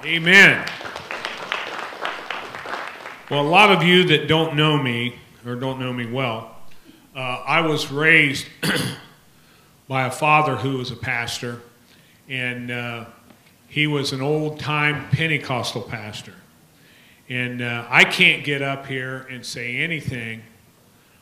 Amen. 0.06 0.66
Well, 3.30 3.42
a 3.42 3.48
lot 3.48 3.72
of 3.72 3.84
you 3.84 4.06
that 4.06 4.28
don't 4.28 4.56
know 4.56 4.78
me 4.78 5.16
or 5.46 5.56
don't 5.56 5.80
know 5.80 5.94
me 5.94 6.06
well, 6.06 6.56
uh, 7.16 7.44
I 7.46 7.62
was 7.62 7.92
raised 7.92 8.48
by 9.92 10.06
a 10.06 10.10
father 10.10 10.56
who 10.56 10.78
was 10.78 10.90
a 10.90 10.96
pastor, 10.96 11.60
and 12.30 12.72
uh, 12.72 13.04
he 13.68 13.88
was 13.88 14.14
an 14.14 14.22
old 14.22 14.58
time 14.58 15.10
Pentecostal 15.10 15.82
pastor. 15.82 16.34
And 17.28 17.62
uh, 17.62 17.86
I 17.90 18.06
can't 18.06 18.46
get 18.46 18.62
up 18.62 18.86
here 18.86 19.28
and 19.30 19.46
say 19.46 19.76
anything 19.76 20.44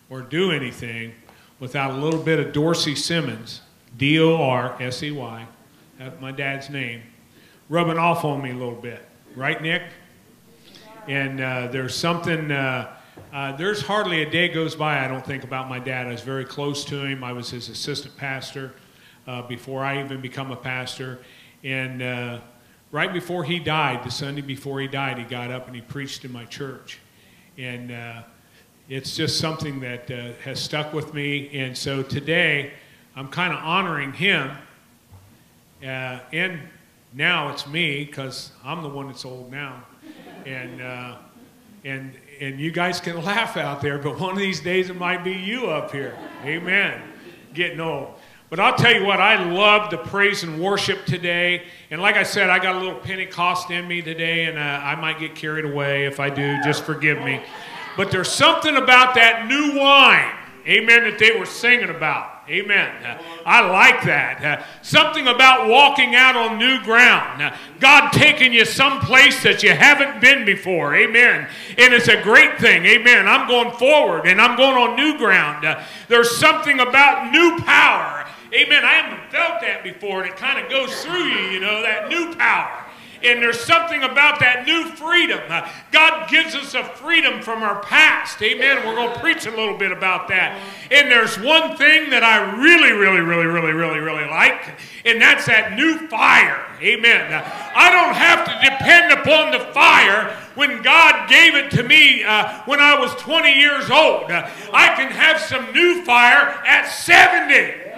or 0.08 0.22
do 0.22 0.52
anything 0.52 1.16
without 1.60 1.90
a 1.90 1.98
little 1.98 2.22
bit 2.22 2.40
of 2.40 2.54
Dorsey 2.54 2.94
Simmons, 2.94 3.62
D 3.98 4.20
O 4.20 4.36
R 4.36 4.80
S 4.80 5.02
E 5.02 5.10
Y, 5.10 5.48
my 6.22 6.32
dad's 6.32 6.70
name, 6.70 7.02
rubbing 7.70 7.98
off 7.98 8.24
on 8.24 8.40
me 8.40 8.52
a 8.52 8.56
little 8.56 8.76
bit. 8.76 9.04
Right, 9.36 9.60
Nick? 9.60 9.82
And 11.08 11.42
uh, 11.42 11.70
there's 11.72 11.96
something, 11.96 12.52
uh, 12.52 12.96
uh, 13.32 13.56
there's 13.58 13.82
hardly 13.82 14.24
a 14.24 14.30
day 14.30 14.48
goes 14.48 14.76
by 14.76 15.06
I 15.06 15.08
don't 15.08 15.24
think 15.24 15.44
about 15.44 15.70
my 15.70 15.78
dad. 15.78 16.08
I 16.08 16.12
was 16.12 16.22
very 16.22 16.46
close 16.46 16.84
to 16.86 17.06
him. 17.06 17.24
I 17.24 17.32
was 17.32 17.52
his 17.52 17.70
assistant 17.70 18.18
pastor 18.18 18.74
uh, 19.28 19.44
before 19.44 19.84
I 19.84 20.04
even 20.04 20.20
become 20.20 20.52
a 20.52 20.56
pastor. 20.56 21.20
And 21.64 22.02
uh, 22.02 22.40
right 22.92 23.14
before 23.14 23.44
he 23.44 23.60
died, 23.60 24.04
the 24.04 24.10
Sunday 24.10 24.42
before 24.42 24.80
he 24.80 24.88
died, 24.88 25.20
he 25.20 25.26
got 25.26 25.52
up 25.52 25.68
and 25.68 25.76
he 25.76 25.82
preached 25.82 26.26
in 26.26 26.32
my 26.32 26.46
church. 26.46 27.00
And 27.56 27.92
uh, 27.92 28.24
it's 28.88 29.16
just 29.16 29.40
something 29.40 29.80
that 29.82 30.10
uh, 30.10 30.32
has 30.44 30.60
stuck 30.60 30.92
with 30.92 31.14
me. 31.14 31.50
And 31.54 31.78
so 31.78 32.02
today, 32.02 32.74
I'm 33.16 33.28
kind 33.28 33.54
of 33.54 33.60
honoring 33.60 34.12
him. 34.12 34.50
Uh, 35.84 36.20
and 36.34 36.60
now 37.14 37.50
it's 37.50 37.68
me 37.68 38.06
because 38.06 38.54
I'm 38.66 38.82
the 38.82 38.90
one 38.90 39.06
that's 39.06 39.24
old 39.24 39.52
now. 39.52 39.86
And, 40.48 40.82
and, 41.84 42.18
and 42.40 42.60
you 42.60 42.72
guys 42.72 43.00
can 43.00 43.24
laugh 43.24 43.58
out 43.58 43.82
there, 43.82 43.98
but 43.98 44.20
one 44.20 44.32
of 44.32 44.38
these 44.38 44.60
days 44.60 44.90
it 44.90 44.96
might 44.96 45.24
be 45.24 45.34
you 45.34 45.68
up 45.68 45.92
here. 45.92 46.18
Amen. 46.44 47.02
Getting 47.54 47.80
old. 47.80 48.16
But 48.50 48.60
I'll 48.60 48.76
tell 48.76 48.94
you 48.94 49.06
what, 49.06 49.22
I 49.22 49.52
love 49.52 49.92
the 49.92 49.98
praise 49.98 50.42
and 50.42 50.60
worship 50.60 51.06
today. 51.06 51.66
And 51.92 52.02
like 52.02 52.16
I 52.16 52.24
said, 52.24 52.50
I 52.50 52.58
got 52.58 52.76
a 52.76 52.80
little 52.80 53.00
Pentecost 53.00 53.70
in 53.70 53.88
me 53.88 54.02
today, 54.02 54.46
and 54.46 54.58
uh, 54.58 54.62
I 54.62 54.96
might 54.96 55.20
get 55.20 55.36
carried 55.36 55.66
away. 55.66 56.06
If 56.06 56.20
I 56.20 56.32
do, 56.32 56.58
just 56.64 56.84
forgive 56.84 57.20
me. 57.20 57.42
But 57.96 58.10
there's 58.10 58.32
something 58.32 58.76
about 58.76 59.14
that 59.16 59.48
new 59.48 59.80
wine, 59.80 60.34
amen, 60.66 61.04
that 61.04 61.20
they 61.20 61.38
were 61.38 61.46
singing 61.46 61.90
about. 61.90 62.39
Amen. 62.50 63.18
I 63.46 63.62
like 63.70 64.04
that. 64.04 64.66
Something 64.82 65.28
about 65.28 65.70
walking 65.70 66.16
out 66.16 66.36
on 66.36 66.58
new 66.58 66.82
ground. 66.84 67.54
God 67.80 68.12
taking 68.12 68.52
you 68.52 68.66
someplace 68.66 69.44
that 69.44 69.62
you 69.62 69.72
haven't 69.72 70.20
been 70.20 70.46
before. 70.46 70.96
Amen. 70.96 71.48
And 71.78 71.94
it's 71.94 72.08
a 72.08 72.22
great 72.22 72.60
thing. 72.60 72.86
Amen. 72.86 73.28
I'm 73.28 73.48
going 73.48 73.76
forward 73.78 74.26
and 74.26 74.42
I'm 74.42 74.58
going 74.58 74.76
on 74.76 74.96
new 74.96 75.18
ground. 75.18 75.66
There's 76.08 76.36
something 76.38 76.80
about 76.80 77.32
new 77.32 77.60
power. 77.60 78.26
Amen. 78.52 78.84
I 78.84 78.94
haven't 78.94 79.30
felt 79.30 79.62
that 79.62 79.84
before, 79.84 80.24
and 80.24 80.32
it 80.32 80.36
kind 80.36 80.58
of 80.58 80.72
goes 80.72 81.06
through 81.06 81.24
you, 81.24 81.52
you 81.52 81.60
know, 81.60 81.84
that 81.84 82.10
new 82.10 82.34
power. 82.34 82.79
And 83.24 83.42
there's 83.42 83.60
something 83.60 84.04
about 84.04 84.40
that 84.40 84.66
new 84.66 84.86
freedom. 84.86 85.40
Uh, 85.50 85.70
God 85.92 86.30
gives 86.30 86.56
us 86.56 86.74
a 86.74 86.84
freedom 86.84 87.42
from 87.42 87.64
our 87.64 87.82
past. 87.84 88.42
Amen. 88.42 88.78
We're 88.86 88.96
going 88.96 89.14
to 89.14 89.20
preach 89.20 89.46
a 89.46 89.52
little 89.52 89.78
bit 89.78 89.92
about 89.92 90.28
that. 90.30 90.62
And 90.92 91.12
there's 91.12 91.38
one 91.40 91.76
thing 91.76 92.10
that 92.12 92.24
I 92.24 92.56
really, 92.62 92.94
really, 92.94 93.20
really, 93.20 93.46
really, 93.46 93.74
really, 93.74 94.00
really 94.00 94.26
like, 94.26 94.80
and 95.06 95.22
that's 95.22 95.46
that 95.48 95.74
new 95.74 96.08
fire. 96.08 96.66
Amen. 96.82 97.34
Uh, 97.34 97.44
I 97.76 97.92
don't 97.92 98.16
have 98.16 98.46
to 98.46 98.70
depend 98.70 99.12
upon 99.12 99.52
the 99.52 99.74
fire 99.74 100.36
when 100.56 100.82
God 100.82 101.30
gave 101.30 101.56
it 101.56 101.72
to 101.72 101.84
me 101.84 102.24
uh, 102.24 102.62
when 102.64 102.80
I 102.80 102.98
was 103.00 103.14
20 103.16 103.52
years 103.52 103.90
old. 103.90 104.32
Uh, 104.32 104.50
I 104.74 104.96
can 104.96 105.12
have 105.12 105.40
some 105.40 105.72
new 105.74 106.04
fire 106.04 106.62
at 106.66 106.88
70. 106.88 107.90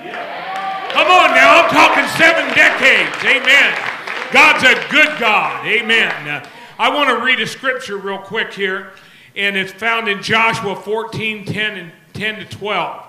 Come 0.93 1.07
on 1.07 1.33
now, 1.35 1.63
I'm 1.63 1.69
talking 1.69 2.07
seven 2.17 2.53
decades. 2.55 3.15
Amen. 3.23 3.90
God's 4.31 4.63
a 4.63 4.89
good 4.89 5.19
God. 5.19 5.65
Amen. 5.67 6.47
I 6.79 6.89
want 6.89 7.09
to 7.09 7.25
read 7.25 7.41
a 7.41 7.47
scripture 7.47 7.97
real 7.97 8.17
quick 8.17 8.53
here, 8.53 8.93
and 9.35 9.57
it's 9.57 9.73
found 9.73 10.07
in 10.07 10.23
Joshua 10.23 10.73
14 10.73 11.43
10 11.43 11.77
and 11.77 11.91
10 12.13 12.35
to 12.39 12.45
12. 12.45 13.05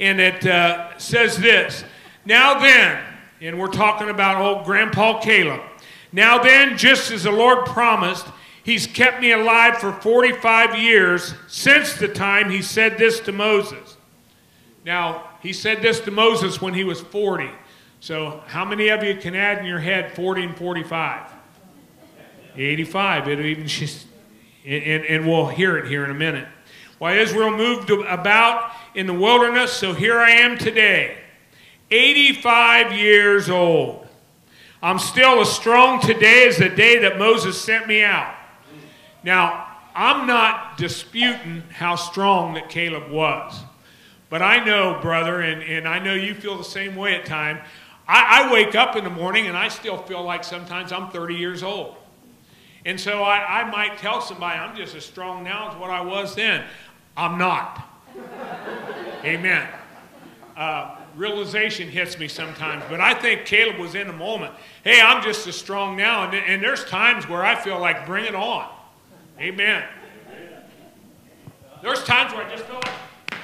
And 0.00 0.18
it 0.18 0.46
uh, 0.46 0.96
says 0.96 1.36
this 1.36 1.84
Now 2.24 2.58
then, 2.58 3.02
and 3.42 3.58
we're 3.58 3.68
talking 3.68 4.08
about 4.08 4.40
old 4.40 4.64
Grandpa 4.64 5.20
Caleb. 5.20 5.60
Now 6.10 6.42
then, 6.42 6.78
just 6.78 7.10
as 7.10 7.24
the 7.24 7.32
Lord 7.32 7.66
promised, 7.66 8.26
He's 8.64 8.86
kept 8.86 9.20
me 9.20 9.32
alive 9.32 9.76
for 9.76 9.92
45 9.92 10.78
years 10.78 11.34
since 11.48 11.94
the 11.94 12.08
time 12.08 12.48
He 12.48 12.62
said 12.62 12.96
this 12.96 13.20
to 13.20 13.32
Moses. 13.32 13.98
Now, 14.86 15.28
He 15.42 15.52
said 15.52 15.82
this 15.82 16.00
to 16.00 16.10
Moses 16.10 16.62
when 16.62 16.72
he 16.72 16.84
was 16.84 17.02
40. 17.02 17.50
So, 18.02 18.42
how 18.48 18.64
many 18.64 18.88
of 18.88 19.04
you 19.04 19.14
can 19.14 19.36
add 19.36 19.58
in 19.58 19.64
your 19.64 19.78
head 19.78 20.16
40 20.16 20.42
and 20.42 20.56
45? 20.56 21.24
85. 22.56 23.28
It'll 23.28 23.44
even, 23.44 23.68
and, 24.66 25.04
and 25.04 25.24
we'll 25.28 25.46
hear 25.46 25.78
it 25.78 25.86
here 25.86 26.02
in 26.04 26.10
a 26.10 26.14
minute. 26.14 26.48
Why 26.98 27.18
Israel 27.18 27.56
moved 27.56 27.90
about 27.90 28.72
in 28.96 29.06
the 29.06 29.14
wilderness, 29.14 29.72
so 29.72 29.92
here 29.92 30.18
I 30.18 30.30
am 30.30 30.58
today, 30.58 31.16
85 31.92 32.92
years 32.92 33.48
old. 33.48 34.08
I'm 34.82 34.98
still 34.98 35.40
as 35.40 35.52
strong 35.52 36.00
today 36.00 36.48
as 36.48 36.56
the 36.56 36.70
day 36.70 36.98
that 36.98 37.20
Moses 37.20 37.60
sent 37.60 37.86
me 37.86 38.02
out. 38.02 38.34
Now, 39.22 39.68
I'm 39.94 40.26
not 40.26 40.76
disputing 40.76 41.62
how 41.70 41.94
strong 41.94 42.54
that 42.54 42.68
Caleb 42.68 43.12
was. 43.12 43.60
But 44.28 44.42
I 44.42 44.64
know, 44.64 44.98
brother, 45.00 45.42
and, 45.42 45.62
and 45.62 45.86
I 45.86 46.00
know 46.00 46.14
you 46.14 46.34
feel 46.34 46.56
the 46.56 46.64
same 46.64 46.96
way 46.96 47.14
at 47.14 47.26
times. 47.26 47.60
I, 48.06 48.44
I, 48.44 48.52
wake 48.52 48.74
up 48.74 48.96
in 48.96 49.04
the 49.04 49.10
morning 49.10 49.46
and 49.46 49.56
I 49.56 49.68
still 49.68 49.98
feel 49.98 50.22
like 50.22 50.44
sometimes 50.44 50.92
I'm 50.92 51.10
30 51.10 51.34
years 51.34 51.62
old. 51.62 51.96
And 52.84 52.98
so 52.98 53.22
I, 53.22 53.60
I 53.60 53.70
might 53.70 53.98
tell 53.98 54.20
somebody 54.20 54.58
I'm 54.58 54.76
just 54.76 54.94
as 54.94 55.04
strong 55.04 55.44
now 55.44 55.70
as 55.70 55.76
what 55.76 55.90
I 55.90 56.00
was 56.00 56.34
then. 56.34 56.64
I'm 57.16 57.38
not. 57.38 57.88
Amen. 59.24 59.68
Uh, 60.56 60.96
realization 61.16 61.88
hits 61.88 62.18
me 62.18 62.28
sometimes, 62.28 62.82
but 62.88 63.00
I 63.00 63.14
think 63.14 63.46
Caleb 63.46 63.78
was 63.78 63.94
in 63.94 64.06
the 64.06 64.12
moment. 64.12 64.52
Hey, 64.84 65.00
I'm 65.00 65.22
just 65.22 65.46
as 65.46 65.56
strong 65.56 65.96
now, 65.96 66.28
and, 66.28 66.34
and 66.34 66.62
there's 66.62 66.84
times 66.84 67.28
where 67.28 67.44
I 67.44 67.54
feel 67.54 67.78
like 67.78 68.06
bring 68.06 68.24
it 68.24 68.34
on. 68.34 68.68
Amen. 69.38 69.84
There's 71.82 72.04
times 72.04 72.32
where 72.32 72.46
I 72.46 72.50
just 72.50 72.64
feel 72.64 72.76
like, 72.76 73.40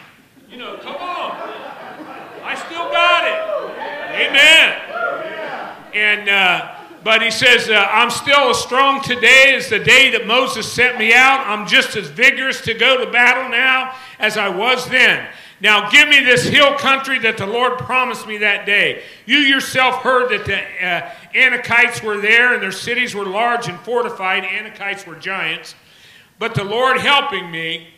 you 0.50 0.58
know, 0.58 0.76
come 0.76 0.96
on. 0.96 1.32
I 2.44 2.54
still 2.54 2.90
got 2.90 3.24
it. 3.26 3.77
Amen. 4.18 4.80
And 5.94 6.28
uh, 6.28 6.74
but 7.04 7.22
he 7.22 7.30
says, 7.30 7.70
uh, 7.70 7.86
I'm 7.90 8.10
still 8.10 8.50
as 8.50 8.58
strong 8.58 9.00
today 9.00 9.54
as 9.54 9.68
the 9.70 9.78
day 9.78 10.10
that 10.10 10.26
Moses 10.26 10.70
sent 10.70 10.98
me 10.98 11.14
out. 11.14 11.46
I'm 11.46 11.66
just 11.66 11.96
as 11.96 12.08
vigorous 12.08 12.60
to 12.62 12.74
go 12.74 13.04
to 13.04 13.10
battle 13.10 13.48
now 13.48 13.94
as 14.18 14.36
I 14.36 14.48
was 14.48 14.88
then. 14.88 15.28
Now 15.60 15.88
give 15.90 16.08
me 16.08 16.20
this 16.20 16.44
hill 16.44 16.74
country 16.74 17.18
that 17.20 17.36
the 17.36 17.46
Lord 17.46 17.78
promised 17.78 18.26
me 18.26 18.38
that 18.38 18.66
day. 18.66 19.02
You 19.26 19.38
yourself 19.38 20.02
heard 20.02 20.30
that 20.30 20.44
the 20.44 20.86
uh, 20.86 21.10
Anakites 21.34 22.02
were 22.02 22.20
there 22.20 22.54
and 22.54 22.62
their 22.62 22.72
cities 22.72 23.14
were 23.14 23.26
large 23.26 23.68
and 23.68 23.78
fortified. 23.80 24.42
Anakites 24.44 25.06
were 25.06 25.16
giants. 25.16 25.74
But 26.38 26.54
the 26.54 26.64
Lord 26.64 26.98
helping 26.98 27.50
me, 27.50 27.88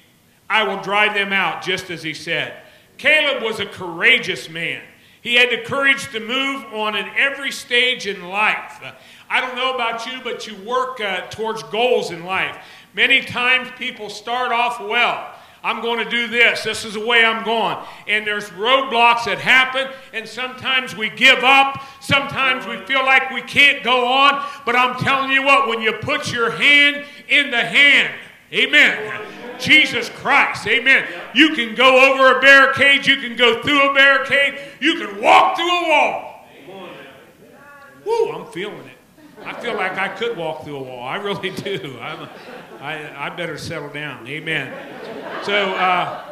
I 0.49 0.65
will 0.65 0.83
drive 0.83 1.15
them 1.15 1.33
out, 1.33 1.63
just 1.63 1.91
as 1.91 2.03
he 2.03 2.15
said. 2.15 2.55
Caleb 2.97 3.43
was 3.43 3.61
a 3.61 3.67
courageous 3.67 4.49
man. 4.49 4.83
He 5.23 5.35
had 5.35 5.51
the 5.51 5.63
courage 5.65 6.11
to 6.13 6.21
move 6.21 6.65
on 6.73 6.97
in 6.97 7.07
every 7.17 7.51
stage 7.51 8.07
in 8.07 8.29
life. 8.29 8.81
I 9.29 9.41
don't 9.41 9.55
know 9.55 9.75
about 9.75 10.07
you, 10.07 10.21
but 10.25 10.47
you 10.47 10.57
work 10.57 11.01
uh, 11.01 11.27
towards 11.29 11.63
goals 11.65 12.11
in 12.11 12.25
life. 12.25 12.57
Many 12.95 13.23
times 13.23 13.69
people 13.77 14.09
start 14.09 14.51
off 14.51 14.81
well. 14.81 15.35
I'm 15.63 15.83
going 15.83 16.03
to 16.03 16.11
do 16.11 16.27
this. 16.27 16.65
This 16.65 16.87
is 16.87 16.95
the 16.95 17.07
way 17.07 17.23
I'm 17.23 17.45
going. 17.45 17.77
And 18.09 18.27
there's 18.27 18.49
roadblocks 18.51 19.27
that 19.27 19.39
happen, 19.39 19.89
and 20.15 20.27
sometimes 20.27 20.97
we 20.97 21.11
give 21.11 21.45
up. 21.45 21.83
Sometimes 22.01 22.67
we 22.67 22.79
feel 22.87 23.05
like 23.05 23.31
we 23.31 23.43
can't 23.43 23.85
go 23.85 24.07
on. 24.07 24.45
But 24.65 24.75
I'm 24.75 24.99
telling 25.01 25.31
you 25.31 25.45
what, 25.45 25.69
when 25.69 25.83
you 25.83 25.93
put 25.93 26.33
your 26.33 26.51
hand 26.51 27.05
in 27.29 27.51
the 27.51 27.61
hand, 27.61 28.15
amen 28.53 29.40
Jesus 29.61 30.09
Christ. 30.09 30.67
Amen. 30.67 31.07
You 31.35 31.55
can 31.55 31.75
go 31.75 32.13
over 32.13 32.39
a 32.39 32.41
barricade, 32.41 33.07
you 33.07 33.17
can 33.17 33.37
go 33.37 33.63
through 33.63 33.91
a 33.91 33.95
barricade, 33.95 34.59
you 34.81 34.97
can 34.97 35.21
walk 35.21 35.57
through 35.57 35.71
a 35.71 35.89
wall. 35.89 36.49
whoo, 38.05 38.33
I'm 38.33 38.51
feeling 38.53 38.79
it. 38.79 38.97
I 39.45 39.59
feel 39.61 39.75
like 39.75 39.93
I 39.93 40.09
could 40.09 40.37
walk 40.37 40.65
through 40.65 40.77
a 40.77 40.83
wall. 40.83 41.03
I 41.03 41.17
really 41.17 41.51
do. 41.63 41.99
I'm, 42.01 43.37
better 43.37 43.57
settle 43.57 43.89
down. 43.89 44.27
Amen. 44.27 44.73
So, 45.45 45.55
uh, 45.55 46.25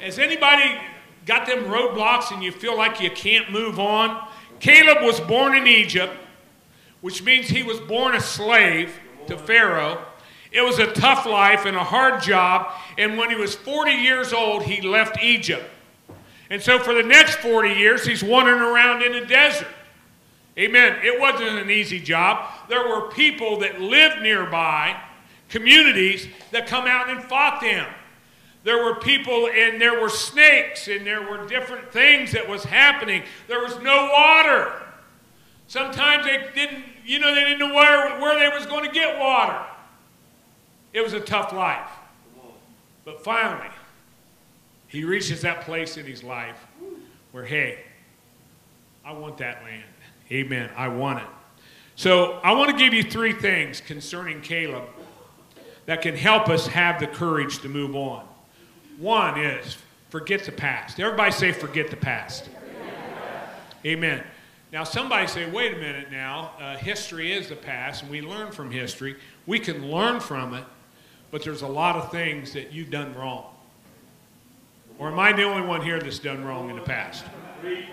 has 0.00 0.18
anybody 0.18 0.78
got 1.26 1.46
them 1.46 1.64
roadblocks 1.64 2.32
and 2.32 2.42
you 2.42 2.52
feel 2.52 2.76
like 2.76 3.00
you 3.00 3.10
can't 3.10 3.50
move 3.50 3.78
on? 3.78 4.26
Caleb 4.60 5.02
was 5.02 5.20
born 5.20 5.56
in 5.56 5.66
Egypt, 5.66 6.12
which 7.00 7.22
means 7.22 7.48
he 7.48 7.62
was 7.62 7.80
born 7.80 8.14
a 8.14 8.20
slave 8.20 8.94
to 9.26 9.38
Pharaoh. 9.38 10.04
It 10.52 10.62
was 10.62 10.78
a 10.78 10.92
tough 10.92 11.26
life 11.26 11.64
and 11.64 11.76
a 11.76 11.84
hard 11.84 12.22
job. 12.22 12.72
And 12.98 13.16
when 13.16 13.30
he 13.30 13.36
was 13.36 13.54
40 13.54 13.92
years 13.92 14.32
old, 14.32 14.62
he 14.62 14.80
left 14.80 15.22
Egypt. 15.22 15.64
And 16.50 16.60
so 16.60 16.80
for 16.80 16.92
the 16.92 17.02
next 17.04 17.36
40 17.36 17.70
years, 17.70 18.04
he's 18.04 18.24
wandering 18.24 18.60
around 18.60 19.02
in 19.02 19.12
the 19.12 19.24
desert. 19.24 19.68
Amen. 20.58 20.98
It 21.02 21.18
wasn't 21.20 21.50
an 21.50 21.70
easy 21.70 22.00
job. 22.00 22.50
There 22.68 22.88
were 22.88 23.08
people 23.08 23.60
that 23.60 23.80
lived 23.80 24.20
nearby, 24.20 25.00
communities, 25.48 26.26
that 26.50 26.66
come 26.66 26.86
out 26.86 27.08
and 27.08 27.22
fought 27.22 27.60
them. 27.60 27.86
There 28.62 28.84
were 28.84 28.96
people 28.96 29.48
and 29.48 29.80
there 29.80 30.00
were 30.00 30.10
snakes 30.10 30.88
and 30.88 31.06
there 31.06 31.22
were 31.22 31.46
different 31.46 31.92
things 31.92 32.32
that 32.32 32.46
was 32.46 32.64
happening. 32.64 33.22
There 33.48 33.60
was 33.60 33.78
no 33.78 34.10
water. 34.12 34.72
Sometimes 35.66 36.26
they 36.26 36.44
didn't, 36.54 36.84
you 37.06 37.20
know, 37.20 37.34
they 37.34 37.44
didn't 37.44 37.60
know 37.60 37.74
where, 37.74 38.20
where 38.20 38.38
they 38.38 38.54
was 38.54 38.66
going 38.66 38.84
to 38.84 38.92
get 38.92 39.18
water. 39.18 39.64
It 40.92 41.02
was 41.02 41.12
a 41.12 41.20
tough 41.20 41.52
life. 41.52 41.90
But 43.04 43.24
finally, 43.24 43.70
he 44.88 45.04
reaches 45.04 45.42
that 45.42 45.62
place 45.62 45.96
in 45.96 46.04
his 46.04 46.22
life 46.22 46.66
where, 47.32 47.44
hey, 47.44 47.78
I 49.04 49.12
want 49.12 49.38
that 49.38 49.62
land. 49.62 49.84
Amen. 50.30 50.70
I 50.76 50.88
want 50.88 51.20
it. 51.20 51.28
So 51.96 52.40
I 52.42 52.52
want 52.52 52.70
to 52.70 52.76
give 52.76 52.94
you 52.94 53.02
three 53.02 53.32
things 53.32 53.80
concerning 53.80 54.40
Caleb 54.40 54.84
that 55.86 56.02
can 56.02 56.16
help 56.16 56.48
us 56.48 56.66
have 56.66 57.00
the 57.00 57.06
courage 57.06 57.60
to 57.60 57.68
move 57.68 57.94
on. 57.96 58.26
One 58.98 59.40
is 59.40 59.76
forget 60.10 60.44
the 60.44 60.52
past. 60.52 61.00
Everybody 61.00 61.32
say, 61.32 61.52
forget 61.52 61.90
the 61.90 61.96
past. 61.96 62.48
Amen. 63.84 64.22
Now, 64.72 64.84
somebody 64.84 65.26
say, 65.26 65.50
wait 65.50 65.74
a 65.74 65.78
minute 65.78 66.12
now, 66.12 66.52
uh, 66.60 66.76
history 66.76 67.32
is 67.32 67.48
the 67.48 67.56
past, 67.56 68.02
and 68.02 68.10
we 68.10 68.20
learn 68.20 68.52
from 68.52 68.70
history. 68.70 69.16
We 69.46 69.58
can 69.58 69.90
learn 69.90 70.20
from 70.20 70.54
it, 70.54 70.64
but 71.30 71.42
there's 71.42 71.62
a 71.62 71.68
lot 71.68 71.96
of 71.96 72.10
things 72.10 72.52
that 72.52 72.72
you've 72.72 72.90
done 72.90 73.14
wrong. 73.14 73.46
Or 74.98 75.08
am 75.08 75.18
I 75.18 75.32
the 75.32 75.44
only 75.44 75.66
one 75.66 75.82
here 75.82 75.98
that's 75.98 76.18
done 76.18 76.44
wrong 76.44 76.68
in 76.70 76.76
the 76.76 76.82
past? 76.82 77.24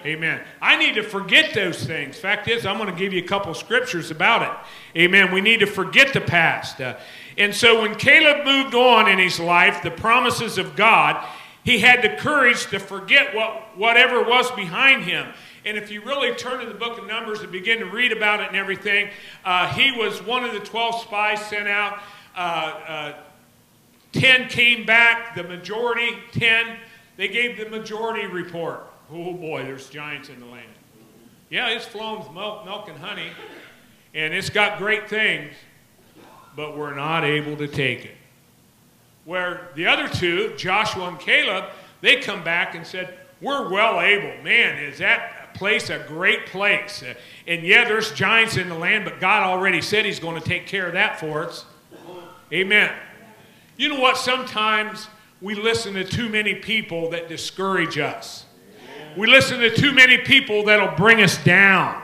Amen. 0.06 0.42
I 0.62 0.78
need 0.78 0.96
to 0.96 1.04
forget 1.04 1.54
those 1.54 1.84
things. 1.84 2.18
Fact 2.18 2.48
is, 2.48 2.66
I'm 2.66 2.78
going 2.78 2.92
to 2.92 2.98
give 2.98 3.14
you 3.14 3.24
a 3.24 3.28
couple 3.28 3.54
scriptures 3.54 4.12
about 4.12 4.42
it. 4.44 5.00
Amen. 5.00 5.34
We 5.34 5.42
need 5.42 5.60
to 5.60 5.66
forget 5.66 6.14
the 6.14 6.22
past. 6.22 6.80
Uh, 6.80 6.98
and 7.38 7.54
so 7.54 7.82
when 7.82 7.96
Caleb 7.96 8.46
moved 8.46 8.76
on 8.76 9.10
in 9.10 9.20
his 9.20 9.40
life, 9.40 9.84
the 9.84 9.92
promises 9.92 10.58
of 10.58 10.76
God, 10.76 11.26
he 11.64 11.80
had 11.80 12.02
the 12.02 12.16
courage 12.22 12.68
to 12.68 12.80
forget 12.80 13.36
what, 13.36 13.78
whatever 13.78 14.24
was 14.24 14.50
behind 14.52 15.04
him. 15.04 15.28
And 15.66 15.78
if 15.78 15.92
you 15.92 16.02
really 16.02 16.34
turn 16.34 16.62
to 16.62 16.66
the 16.66 16.74
book 16.74 16.98
of 16.98 17.06
Numbers 17.08 17.42
and 17.42 17.52
begin 17.52 17.80
to 17.80 17.86
read 17.86 18.14
about 18.14 18.40
it 18.40 18.48
and 18.48 18.56
everything, 18.56 19.10
uh, 19.44 19.68
he 19.74 19.92
was 19.92 20.22
one 20.24 20.46
of 20.46 20.54
the 20.54 20.62
12 20.62 21.02
spies 21.02 21.46
sent 21.46 21.68
out. 21.68 22.00
Uh, 22.36 22.40
uh, 22.40 23.14
10 24.14 24.50
came 24.50 24.86
back, 24.86 25.36
the 25.36 25.44
majority, 25.44 26.18
10, 26.32 26.78
they 27.18 27.28
gave 27.28 27.58
the 27.58 27.70
majority 27.70 28.28
report. 28.28 28.84
Oh 29.12 29.34
boy, 29.34 29.64
there's 29.64 29.90
giants 29.90 30.30
in 30.30 30.40
the 30.40 30.46
land. 30.46 30.68
Yeah, 31.50 31.70
it's 31.70 31.86
flowing 31.86 32.20
with 32.20 32.32
milk, 32.32 32.66
milk 32.66 32.90
and 32.90 32.98
honey, 32.98 33.30
and 34.14 34.34
it's 34.34 34.50
got 34.50 34.78
great 34.78 35.10
things, 35.10 35.54
but 36.56 36.78
we're 36.78 36.96
not 36.96 37.24
able 37.24 37.56
to 37.58 37.68
take 37.68 38.06
it. 38.06 38.16
Where 39.24 39.70
the 39.76 39.88
other 39.88 40.08
two, 40.08 40.54
Joshua 40.58 41.08
and 41.08 41.20
Caleb, 41.20 41.66
they 42.02 42.18
come 42.18 42.44
back 42.44 42.76
and 42.76 42.86
said, 42.86 43.18
We're 43.42 43.70
well 43.70 44.02
able. 44.02 44.44
Man, 44.44 44.84
is 44.84 45.00
that 45.00 45.54
place 45.54 45.90
a 45.90 46.00
great 46.08 46.48
place? 46.48 47.04
And 47.48 47.64
yeah, 47.64 47.86
there's 47.86 48.12
giants 48.12 48.58
in 48.58 48.70
the 48.70 48.78
land, 48.78 49.06
but 49.06 49.20
God 49.20 49.44
already 49.44 49.82
said 49.82 50.06
He's 50.06 50.20
going 50.20 50.40
to 50.40 50.48
take 50.48 50.68
care 50.68 50.88
of 50.88 50.94
that 50.94 51.20
for 51.20 51.44
us. 51.44 51.66
Amen. 52.52 52.94
You 53.78 53.90
know 53.90 54.00
what? 54.00 54.18
Sometimes 54.18 55.08
we 55.40 55.54
listen 55.54 55.94
to 55.94 56.04
too 56.04 56.30
many 56.30 56.56
people 56.56 57.12
that 57.12 57.30
discourage 57.30 58.00
us. 58.00 58.46
We 59.16 59.28
listen 59.28 59.60
to 59.60 59.70
too 59.70 59.94
many 59.94 60.18
people 60.18 60.66
that'll 60.66 60.96
bring 60.96 61.22
us 61.22 61.44
down. 61.44 62.02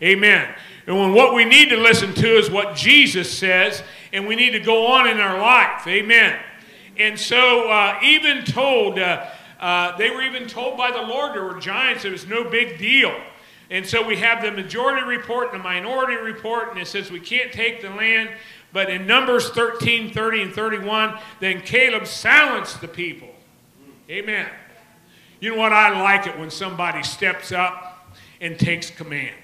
Amen. 0.00 0.54
And 0.86 0.96
when 0.96 1.12
what 1.12 1.34
we 1.34 1.44
need 1.44 1.70
to 1.70 1.76
listen 1.76 2.14
to 2.14 2.26
is 2.38 2.50
what 2.50 2.76
Jesus 2.76 3.36
says, 3.36 3.82
and 4.12 4.28
we 4.28 4.36
need 4.36 4.50
to 4.50 4.60
go 4.60 4.86
on 4.86 5.08
in 5.08 5.18
our 5.18 5.40
life. 5.40 5.86
Amen. 5.88 6.38
And 6.96 7.18
so, 7.18 7.68
uh, 7.68 7.98
even 8.02 8.44
told, 8.44 8.98
uh, 8.98 9.26
uh, 9.58 9.96
they 9.96 10.10
were 10.10 10.22
even 10.22 10.46
told 10.46 10.76
by 10.76 10.92
the 10.92 11.02
Lord 11.02 11.34
there 11.34 11.44
were 11.44 11.58
giants, 11.58 12.04
it 12.04 12.12
was 12.12 12.26
no 12.26 12.48
big 12.48 12.78
deal. 12.78 13.16
And 13.70 13.86
so 13.86 14.06
we 14.06 14.16
have 14.16 14.42
the 14.42 14.50
majority 14.50 15.06
report 15.06 15.52
and 15.52 15.60
the 15.60 15.64
minority 15.64 16.16
report, 16.16 16.70
and 16.70 16.78
it 16.78 16.86
says 16.86 17.10
we 17.10 17.20
can't 17.20 17.52
take 17.52 17.80
the 17.80 17.90
land. 17.90 18.30
But 18.72 18.90
in 18.90 19.06
Numbers 19.06 19.50
13, 19.50 20.12
30, 20.12 20.42
and 20.42 20.54
31, 20.54 21.18
then 21.40 21.60
Caleb 21.60 22.06
silenced 22.06 22.80
the 22.80 22.88
people. 22.88 23.28
Amen. 24.08 24.48
You 25.40 25.50
know 25.50 25.58
what? 25.58 25.72
I 25.72 26.00
like 26.00 26.26
it 26.26 26.38
when 26.38 26.50
somebody 26.50 27.02
steps 27.02 27.52
up 27.52 28.16
and 28.40 28.58
takes 28.58 28.90
command. 28.90 29.34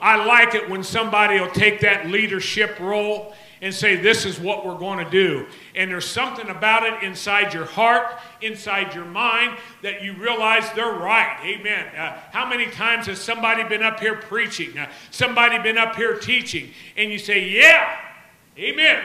I 0.00 0.24
like 0.24 0.54
it 0.54 0.68
when 0.68 0.82
somebody 0.82 1.40
will 1.40 1.50
take 1.50 1.80
that 1.80 2.06
leadership 2.06 2.78
role 2.80 3.34
and 3.62 3.74
say, 3.74 3.96
This 3.96 4.24
is 4.24 4.38
what 4.38 4.66
we're 4.66 4.78
going 4.78 5.04
to 5.04 5.10
do. 5.10 5.46
And 5.74 5.90
there's 5.90 6.06
something 6.06 6.48
about 6.48 6.84
it 6.84 7.02
inside 7.02 7.54
your 7.54 7.64
heart, 7.64 8.18
inside 8.42 8.94
your 8.94 9.04
mind, 9.04 9.58
that 9.82 10.02
you 10.02 10.14
realize 10.14 10.70
they're 10.72 10.92
right. 10.92 11.38
Amen. 11.44 11.94
Uh, 11.96 12.18
how 12.32 12.48
many 12.48 12.66
times 12.66 13.06
has 13.06 13.20
somebody 13.20 13.64
been 13.64 13.82
up 13.82 14.00
here 14.00 14.16
preaching, 14.16 14.76
uh, 14.78 14.90
somebody 15.10 15.58
been 15.58 15.78
up 15.78 15.96
here 15.96 16.18
teaching, 16.18 16.70
and 16.96 17.10
you 17.10 17.18
say, 17.18 17.48
Yeah, 17.48 17.98
amen. 18.58 19.02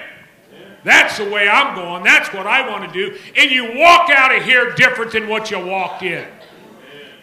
That's 0.84 1.18
the 1.18 1.30
way 1.30 1.48
I'm 1.48 1.76
going. 1.76 2.04
That's 2.04 2.34
what 2.34 2.48
I 2.48 2.68
want 2.68 2.92
to 2.92 2.94
do. 2.94 3.18
And 3.38 3.52
you 3.52 3.78
walk 3.78 4.10
out 4.10 4.36
of 4.36 4.44
here 4.44 4.74
different 4.74 5.12
than 5.12 5.28
what 5.28 5.52
you 5.52 5.64
walked 5.64 6.04
in. 6.04 6.28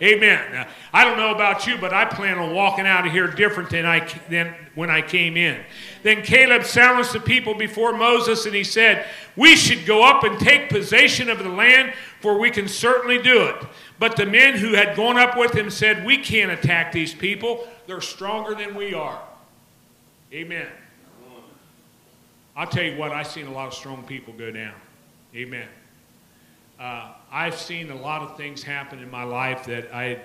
Amen. 0.01 0.53
Now, 0.53 0.69
I 0.93 1.05
don't 1.05 1.17
know 1.17 1.35
about 1.35 1.67
you, 1.67 1.77
but 1.77 1.93
I 1.93 2.05
plan 2.05 2.39
on 2.39 2.55
walking 2.55 2.87
out 2.87 3.05
of 3.05 3.13
here 3.13 3.27
different 3.27 3.69
than, 3.69 3.85
I, 3.85 4.09
than 4.29 4.55
when 4.77 4.91
I 4.91 5.03
came 5.03 5.37
in. 5.37 5.61
Then 6.05 6.23
Caleb 6.23 6.63
silenced 6.63 7.15
the 7.15 7.21
people 7.21 7.55
before 7.55 7.93
Moses, 7.97 8.47
and 8.47 8.55
he 8.55 8.63
said, 8.63 9.07
We 9.35 9.57
should 9.57 9.87
go 9.87 10.05
up 10.05 10.23
and 10.23 10.39
take 10.39 10.69
possession 10.69 11.29
of 11.29 11.41
the 11.41 11.49
land, 11.49 11.95
for 12.21 12.39
we 12.39 12.51
can 12.51 12.69
certainly 12.69 13.21
do 13.21 13.47
it. 13.47 13.57
But 13.99 14.17
the 14.17 14.27
men 14.27 14.57
who 14.57 14.75
had 14.75 14.95
gone 14.95 15.19
up 15.19 15.37
with 15.37 15.53
him 15.53 15.69
said, 15.69 16.07
We 16.07 16.19
can't 16.19 16.53
attack 16.53 16.93
these 16.93 17.13
people. 17.13 17.67
They're 17.89 18.01
stronger 18.01 18.55
than 18.55 18.77
we 18.77 18.95
are. 18.95 19.21
Amen. 20.33 20.69
I'll 22.59 22.67
tell 22.67 22.83
you 22.83 22.99
what, 22.99 23.13
I've 23.13 23.29
seen 23.29 23.47
a 23.47 23.53
lot 23.53 23.69
of 23.69 23.75
strong 23.75 24.03
people 24.03 24.35
go 24.35 24.51
down. 24.51 24.75
Amen. 25.33 25.69
Uh, 26.81 27.13
I've 27.31 27.57
seen 27.57 27.89
a 27.93 27.95
lot 27.95 28.23
of 28.23 28.37
things 28.37 28.65
happen 28.65 28.99
in 28.99 29.09
my 29.09 29.23
life 29.23 29.67
that 29.67 29.95
I 29.95 30.19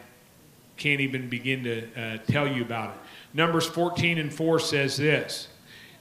can't 0.76 1.00
even 1.00 1.30
begin 1.30 1.64
to 1.64 1.88
uh, 1.96 2.18
tell 2.28 2.48
you 2.48 2.64
about 2.64 2.90
it. 2.90 2.96
Numbers 3.36 3.68
14 3.68 4.18
and 4.18 4.34
4 4.34 4.60
says 4.60 4.98
this. 4.98 5.48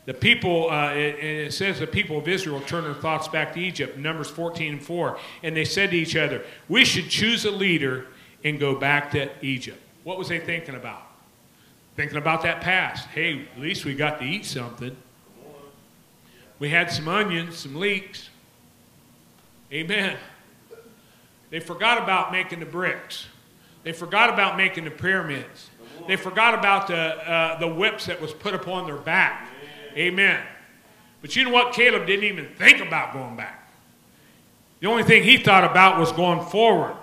The 0.07 0.15
people, 0.15 0.71
uh, 0.71 0.95
it, 0.95 1.23
it, 1.23 1.53
says 1.53 1.79
the 1.79 1.87
people 1.87 2.17
of 2.17 2.27
Israel 2.27 2.63
turned 2.63 2.87
their 2.87 2.95
thoughts 2.95 3.29
back 3.29 3.53
to 3.53 3.61
Egypt, 3.61 3.99
Numbers 3.99 4.31
14 4.31 4.73
and 4.73 4.83
4. 4.83 5.19
And 5.43 5.55
they 5.55 5.67
said 5.67 5.91
to 5.91 5.99
each 5.99 6.17
other, 6.17 6.43
We 6.67 6.87
should 6.87 7.11
choose 7.11 7.45
a 7.45 7.51
leader 7.51 8.07
and 8.43 8.59
go 8.59 8.75
back 8.75 9.11
to 9.11 9.31
Egypt. 9.45 9.79
What 10.03 10.17
was 10.17 10.29
they 10.29 10.39
thinking 10.39 10.77
about? 10.77 11.03
Thinking 11.95 12.17
about 12.17 12.41
that 12.45 12.63
past. 12.63 13.07
Hey, 13.09 13.47
at 13.55 13.61
least 13.61 13.85
we 13.85 13.95
got 13.95 14.19
to 14.21 14.25
eat 14.25 14.47
something. 14.47 14.97
We 16.63 16.69
had 16.69 16.93
some 16.93 17.09
onions, 17.09 17.57
some 17.57 17.75
leeks. 17.75 18.31
Amen. 19.73 20.17
They 21.51 21.59
forgot 21.59 22.01
about 22.01 22.31
making 22.31 22.61
the 22.61 22.67
bricks. 22.67 23.27
They 23.83 23.91
forgot 23.91 24.33
about 24.33 24.57
making 24.57 24.85
the 24.85 24.93
pyramids. 24.93 25.71
They 26.07 26.15
forgot 26.15 26.55
about 26.55 26.87
the, 26.87 26.95
uh, 26.97 27.59
the 27.59 27.67
whips 27.67 28.07
that 28.07 28.21
was 28.21 28.33
put 28.33 28.55
upon 28.55 28.87
their 28.87 28.97
back. 28.97 29.49
Amen. 29.97 30.41
But 31.21 31.35
you 31.35 31.43
know 31.43 31.51
what? 31.51 31.75
Caleb 31.75 32.07
didn't 32.07 32.27
even 32.27 32.47
think 32.55 32.79
about 32.79 33.13
going 33.13 33.35
back. 33.35 33.69
The 34.79 34.87
only 34.87 35.03
thing 35.03 35.25
he 35.25 35.39
thought 35.39 35.65
about 35.65 35.99
was 35.99 36.13
going 36.13 36.47
forward. 36.47 36.95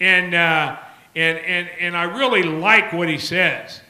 And, 0.00 0.34
uh, 0.34 0.78
and, 1.14 1.38
and, 1.38 1.68
and 1.78 1.96
I 1.96 2.02
really 2.18 2.42
like 2.42 2.92
what 2.92 3.08
he 3.08 3.18
says. 3.18 3.82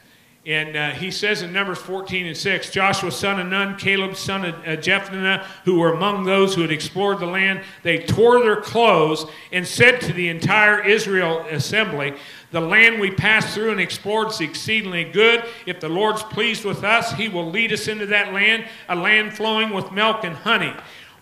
And 0.46 0.76
uh, 0.76 0.90
he 0.90 1.11
says 1.11 1.40
in 1.40 1.54
Numbers 1.54 1.78
14 1.78 2.26
and 2.26 2.37
6 2.37 2.70
Joshua, 2.70 3.11
son 3.11 3.40
of 3.40 3.46
Nun, 3.46 3.78
Caleb, 3.78 4.14
son 4.14 4.44
of 4.44 4.54
uh, 4.57 4.76
Jephunneh, 4.76 5.42
who 5.64 5.78
were 5.78 5.94
among 5.94 6.24
those 6.24 6.54
who 6.54 6.61
had 6.61 6.70
explored 6.70 7.18
the 7.18 7.26
land, 7.26 7.62
they 7.83 8.00
tore 8.00 8.40
their 8.40 8.61
clothes 8.61 9.24
and 9.52 9.66
said 9.66 10.02
to 10.02 10.12
the 10.12 10.28
entire 10.28 10.87
Israel 10.87 11.46
assembly, 11.50 12.14
The 12.50 12.61
land 12.61 13.00
we 13.00 13.11
passed 13.11 13.54
through 13.54 13.72
and 13.72 13.80
explored 13.80 14.28
is 14.28 14.40
exceedingly 14.42 15.04
good. 15.04 15.44
If 15.64 15.80
the 15.80 15.88
Lord's 15.88 16.22
pleased 16.22 16.66
with 16.66 16.85
us, 16.85 17.12
he 17.14 17.30
will 17.30 17.50
lead 17.50 17.72
us 17.72 17.88
into 17.88 18.07
that 18.07 18.35
land, 18.35 18.66
a 18.90 18.96
land 18.96 19.35
flowing 19.35 19.70
with 19.70 19.92
milk 19.92 20.24
and 20.24 20.37
honey. 20.37 20.74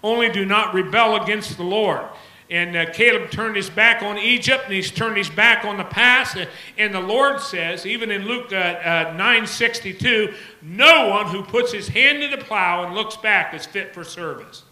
Only 0.03 0.31
do 0.31 0.45
not 0.45 0.75
rebel 0.75 1.23
against 1.23 1.57
the 1.57 1.63
Lord. 1.63 2.09
And 2.53 2.77
uh, 2.77 2.93
Caleb 2.93 3.31
turned 3.31 3.57
his 3.57 3.71
back 3.71 4.03
on 4.03 4.19
Egypt 4.19 4.65
and 4.67 4.75
he's 4.75 4.91
turned 4.91 5.17
his 5.17 5.31
back 5.31 5.65
on 5.65 5.79
the 5.79 5.85
past. 5.85 6.37
And 6.77 6.95
the 6.95 7.01
Lord 7.01 7.41
says, 7.41 7.87
even 7.87 8.11
in 8.11 8.27
Luke 8.27 8.53
uh, 8.53 8.57
uh, 8.57 9.15
9 9.17 9.47
no 10.61 11.09
one 11.09 11.29
who 11.29 11.43
puts 11.43 11.73
his 11.73 11.89
hand 11.89 12.21
to 12.21 12.29
the 12.29 12.45
plow 12.45 12.85
and 12.85 12.95
looks 12.95 13.17
back 13.17 13.55
is 13.55 13.65
fit 13.65 13.95
for 13.95 14.05
service. 14.05 14.65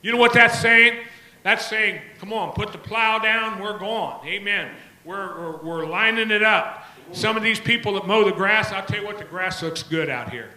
You 0.00 0.12
know 0.12 0.18
what 0.18 0.32
that's 0.32 0.60
saying? 0.60 1.06
That's 1.42 1.66
saying, 1.66 2.00
come 2.20 2.32
on, 2.32 2.52
put 2.52 2.70
the 2.70 2.78
plow 2.78 3.18
down, 3.18 3.60
we're 3.60 3.80
going. 3.80 4.24
Amen. 4.24 4.70
We're, 5.04 5.40
we're, 5.40 5.56
we're 5.56 5.86
lining 5.86 6.30
it 6.30 6.44
up. 6.44 6.84
Some 7.10 7.36
of 7.36 7.42
these 7.42 7.58
people 7.58 7.94
that 7.94 8.06
mow 8.06 8.24
the 8.24 8.30
grass, 8.30 8.70
I'll 8.70 8.86
tell 8.86 9.00
you 9.00 9.06
what, 9.06 9.18
the 9.18 9.24
grass 9.24 9.60
looks 9.60 9.82
good 9.82 10.08
out 10.08 10.30
here. 10.30 10.50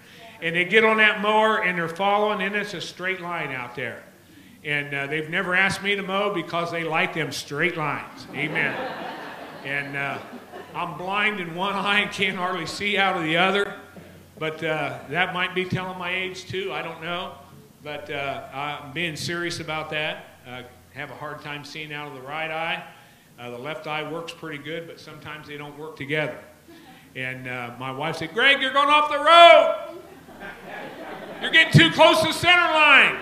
And 0.43 0.56
they 0.56 0.65
get 0.65 0.84
on 0.84 0.97
that 0.97 1.21
mower 1.21 1.63
and 1.63 1.76
they're 1.76 1.89
following, 1.89 2.43
and 2.43 2.56
it's 2.56 2.76
a 2.76 2.82
straight 2.82 3.19
line 3.19 3.50
out 3.50 3.76
there. 3.76 4.04
And 4.63 4.93
uh, 4.93 5.08
they've 5.08 5.30
never 5.30 5.56
asked 5.56 5.82
me 5.82 5.95
to 5.95 6.04
mow 6.04 6.34
because 6.34 6.71
they 6.71 6.84
like 6.84 7.15
them 7.15 7.32
straight 7.32 7.78
lines. 7.78 8.28
Amen. 8.36 8.76
and 9.65 9.97
uh, 9.97 10.19
I'm 10.76 10.97
blind 10.97 11.39
in 11.39 11.56
one 11.56 11.74
eye 11.74 12.02
and 12.02 12.12
can't 12.12 12.38
hardly 12.38 12.67
see 12.67 12.97
out 12.97 13.17
of 13.17 13.24
the 13.24 13.38
other. 13.38 13.74
But 14.38 14.63
uh, 14.63 15.00
that 15.10 15.34
might 15.34 15.56
be 15.56 15.65
telling 15.65 15.97
my 15.97 16.13
age 16.13 16.45
too. 16.47 16.71
I 16.71 16.84
don't 16.84 17.02
know. 17.02 17.34
But 17.84 18.12
uh, 18.12 18.47
I'm 18.54 18.91
being 18.91 19.15
serious 19.15 19.60
about 19.60 19.89
that. 19.91 20.26
Uh, 20.47 20.62
have 20.93 21.10
a 21.10 21.15
hard 21.15 21.41
time 21.41 21.63
seeing 21.63 21.91
out 21.91 22.08
of 22.08 22.13
the 22.13 22.21
right 22.21 22.52
eye. 22.52 22.84
Uh, 23.39 23.50
the 23.50 23.58
left 23.58 23.88
eye 23.88 24.10
works 24.12 24.32
pretty 24.32 24.63
good, 24.63 24.86
but 24.88 25.00
sometimes 25.00 25.47
they 25.47 25.58
don't 25.58 25.78
work 25.78 25.95
together. 25.95 26.38
And 27.15 27.45
my 27.80 27.91
wife 27.91 28.17
said, 28.17 28.34
Greg, 28.34 28.62
you're 28.62 28.71
going 28.71 28.89
off 28.89 29.12
the 29.12 29.17
road. 29.17 30.00
You're 31.41 31.52
getting 31.52 31.74
too 31.74 31.91
close 31.91 32.21
to 32.21 32.28
the 32.28 32.34
center 32.34 32.71
line. 32.71 33.17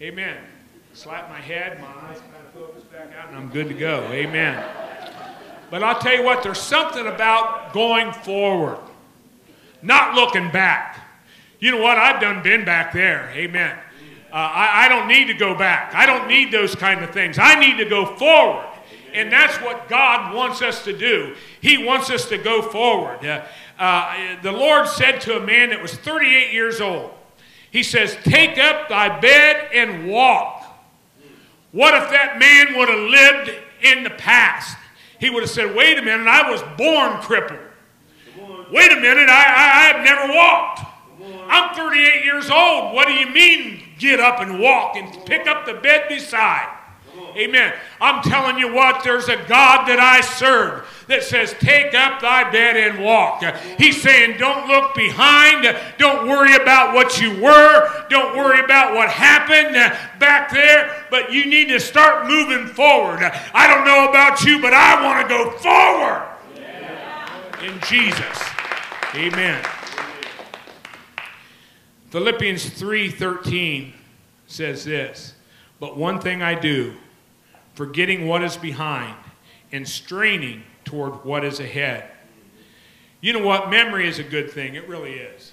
Amen. 0.00 0.36
Slap 0.92 1.28
my 1.28 1.40
head, 1.40 1.80
my 1.80 1.88
eyes 1.88 2.20
kind 2.20 2.46
of 2.46 2.52
focus 2.54 2.84
back 2.84 3.08
out, 3.18 3.30
and 3.30 3.36
I'm 3.36 3.48
good 3.48 3.66
to 3.68 3.74
go. 3.74 4.08
Amen. 4.12 4.64
But 5.70 5.82
I'll 5.82 5.98
tell 5.98 6.14
you 6.14 6.22
what, 6.22 6.44
there's 6.44 6.60
something 6.60 7.06
about 7.06 7.72
going 7.72 8.12
forward, 8.12 8.78
not 9.82 10.14
looking 10.14 10.52
back. 10.52 11.04
You 11.58 11.72
know 11.72 11.82
what? 11.82 11.98
I've 11.98 12.20
done 12.20 12.44
been 12.44 12.64
back 12.64 12.92
there. 12.92 13.28
Amen. 13.34 13.76
Uh, 14.30 14.36
I, 14.36 14.86
I 14.86 14.88
don't 14.88 15.08
need 15.08 15.26
to 15.26 15.34
go 15.34 15.56
back. 15.56 15.92
I 15.94 16.06
don't 16.06 16.28
need 16.28 16.52
those 16.52 16.76
kind 16.76 17.02
of 17.02 17.10
things. 17.10 17.36
I 17.36 17.58
need 17.58 17.76
to 17.78 17.88
go 17.88 18.14
forward. 18.16 18.66
And 19.12 19.32
that's 19.32 19.56
what 19.56 19.88
God 19.88 20.32
wants 20.32 20.62
us 20.62 20.84
to 20.84 20.96
do. 20.96 21.34
He 21.60 21.82
wants 21.82 22.08
us 22.08 22.28
to 22.28 22.38
go 22.38 22.62
forward. 22.62 23.24
Uh, 23.24 23.44
uh, 23.78 24.40
the 24.42 24.52
Lord 24.52 24.86
said 24.86 25.20
to 25.22 25.38
a 25.38 25.44
man 25.44 25.70
that 25.70 25.82
was 25.82 25.94
38 25.94 26.52
years 26.52 26.80
old, 26.80 27.10
he 27.70 27.82
says, 27.82 28.16
Take 28.24 28.58
up 28.58 28.88
thy 28.88 29.18
bed 29.20 29.70
and 29.72 30.08
walk. 30.08 30.64
What 31.72 31.94
if 31.94 32.10
that 32.10 32.38
man 32.38 32.78
would 32.78 32.88
have 32.88 32.98
lived 32.98 33.62
in 33.82 34.04
the 34.04 34.10
past? 34.10 34.76
He 35.20 35.30
would 35.30 35.42
have 35.42 35.50
said, 35.50 35.74
Wait 35.74 35.98
a 35.98 36.02
minute, 36.02 36.26
I 36.26 36.50
was 36.50 36.62
born 36.76 37.20
crippled. 37.20 37.60
Wait 38.70 38.92
a 38.92 38.96
minute, 38.96 39.28
I, 39.28 39.32
I, 39.32 39.92
have 39.92 40.04
never 40.04 40.32
walked. 40.32 40.80
I'm 41.48 41.74
38 41.74 42.24
years 42.24 42.50
old. 42.50 42.94
What 42.94 43.08
do 43.08 43.14
you 43.14 43.26
mean, 43.30 43.82
get 43.98 44.20
up 44.20 44.40
and 44.40 44.60
walk 44.60 44.96
and 44.96 45.24
pick 45.24 45.46
up 45.46 45.64
the 45.64 45.74
bed 45.74 46.04
beside? 46.08 46.77
Amen. 47.38 47.72
I'm 48.00 48.20
telling 48.22 48.58
you 48.58 48.74
what, 48.74 49.04
there's 49.04 49.28
a 49.28 49.36
God 49.36 49.86
that 49.86 50.00
I 50.00 50.20
serve 50.22 50.84
that 51.06 51.22
says, 51.22 51.54
Take 51.60 51.94
up 51.94 52.20
thy 52.20 52.50
bed 52.50 52.76
and 52.76 53.02
walk. 53.02 53.44
He's 53.78 54.02
saying, 54.02 54.38
Don't 54.38 54.66
look 54.66 54.94
behind. 54.96 55.76
Don't 55.98 56.28
worry 56.28 56.56
about 56.56 56.94
what 56.94 57.20
you 57.20 57.40
were. 57.40 58.06
Don't 58.10 58.36
worry 58.36 58.64
about 58.64 58.94
what 58.96 59.08
happened 59.08 59.74
back 60.18 60.50
there. 60.50 61.06
But 61.10 61.32
you 61.32 61.46
need 61.46 61.68
to 61.68 61.78
start 61.78 62.26
moving 62.26 62.66
forward. 62.66 63.20
I 63.22 63.68
don't 63.68 63.84
know 63.84 64.08
about 64.08 64.42
you, 64.42 64.60
but 64.60 64.74
I 64.74 65.04
want 65.04 65.22
to 65.22 65.28
go 65.28 65.50
forward. 65.58 66.24
In 67.62 67.78
Jesus. 67.86 68.48
Amen. 69.14 69.64
Philippians 72.10 72.70
3:13 72.70 73.92
says 74.46 74.84
this, 74.84 75.34
"But 75.78 75.96
one 75.96 76.20
thing 76.20 76.42
I 76.42 76.54
do, 76.54 76.94
forgetting 77.78 78.26
what 78.26 78.42
is 78.42 78.56
behind 78.56 79.14
and 79.70 79.88
straining 79.88 80.64
toward 80.84 81.24
what 81.24 81.44
is 81.44 81.60
ahead. 81.60 82.10
You 83.20 83.32
know 83.32 83.44
what? 83.44 83.70
Memory 83.70 84.08
is 84.08 84.18
a 84.18 84.24
good 84.24 84.50
thing. 84.50 84.74
It 84.74 84.88
really 84.88 85.12
is. 85.12 85.52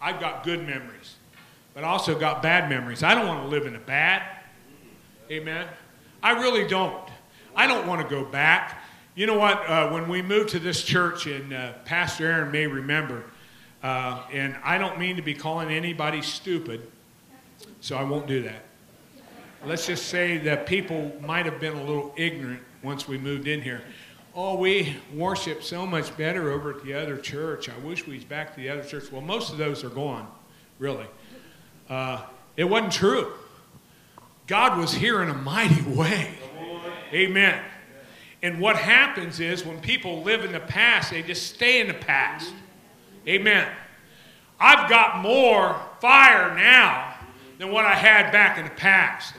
I've 0.00 0.18
got 0.18 0.44
good 0.44 0.66
memories, 0.66 1.16
but 1.74 1.84
I 1.84 1.88
also 1.88 2.18
got 2.18 2.42
bad 2.42 2.70
memories. 2.70 3.02
I 3.02 3.14
don't 3.14 3.26
want 3.26 3.42
to 3.42 3.48
live 3.48 3.66
in 3.66 3.74
the 3.74 3.78
bad. 3.80 4.22
Amen. 5.30 5.68
I 6.22 6.40
really 6.40 6.66
don't. 6.66 7.06
I 7.54 7.66
don't 7.66 7.86
want 7.86 8.00
to 8.00 8.08
go 8.08 8.24
back. 8.24 8.82
You 9.14 9.26
know 9.26 9.38
what? 9.38 9.58
Uh, 9.68 9.90
when 9.90 10.08
we 10.08 10.22
moved 10.22 10.48
to 10.50 10.58
this 10.58 10.82
church, 10.82 11.26
and 11.26 11.52
uh, 11.52 11.74
Pastor 11.84 12.24
Aaron 12.24 12.50
may 12.50 12.66
remember, 12.66 13.24
uh, 13.82 14.22
and 14.32 14.56
I 14.64 14.78
don't 14.78 14.98
mean 14.98 15.16
to 15.16 15.22
be 15.22 15.34
calling 15.34 15.68
anybody 15.68 16.22
stupid, 16.22 16.90
so 17.82 17.94
I 17.98 18.04
won't 18.04 18.26
do 18.26 18.44
that 18.44 18.67
let's 19.64 19.86
just 19.86 20.06
say 20.06 20.38
that 20.38 20.66
people 20.66 21.12
might 21.20 21.46
have 21.46 21.60
been 21.60 21.76
a 21.76 21.84
little 21.84 22.12
ignorant 22.16 22.62
once 22.82 23.08
we 23.08 23.18
moved 23.18 23.48
in 23.48 23.60
here. 23.60 23.82
Oh, 24.34 24.56
we 24.56 24.96
worship 25.12 25.62
so 25.62 25.86
much 25.86 26.16
better 26.16 26.52
over 26.52 26.70
at 26.70 26.84
the 26.84 26.94
other 26.94 27.16
church. 27.16 27.68
I 27.68 27.76
wish 27.86 28.06
we 28.06 28.14
was 28.14 28.24
back 28.24 28.54
to 28.54 28.60
the 28.60 28.68
other 28.68 28.84
church. 28.84 29.10
Well, 29.10 29.20
most 29.20 29.50
of 29.50 29.58
those 29.58 29.82
are 29.82 29.88
gone, 29.88 30.28
really. 30.78 31.06
Uh, 31.88 32.22
it 32.56 32.64
wasn't 32.64 32.92
true. 32.92 33.32
God 34.46 34.78
was 34.78 34.92
here 34.92 35.22
in 35.22 35.28
a 35.28 35.34
mighty 35.34 35.82
way. 35.82 36.34
Amen. 37.12 37.62
And 38.42 38.60
what 38.60 38.76
happens 38.76 39.40
is 39.40 39.64
when 39.64 39.80
people 39.80 40.22
live 40.22 40.44
in 40.44 40.52
the 40.52 40.60
past, 40.60 41.10
they 41.10 41.22
just 41.22 41.54
stay 41.54 41.80
in 41.80 41.88
the 41.88 41.94
past. 41.94 42.52
Amen. 43.26 43.68
I've 44.60 44.88
got 44.88 45.20
more 45.20 45.80
fire 46.00 46.54
now 46.54 47.16
than 47.58 47.72
what 47.72 47.84
I 47.84 47.94
had 47.94 48.30
back 48.30 48.58
in 48.58 48.64
the 48.64 48.70
past. 48.70 49.34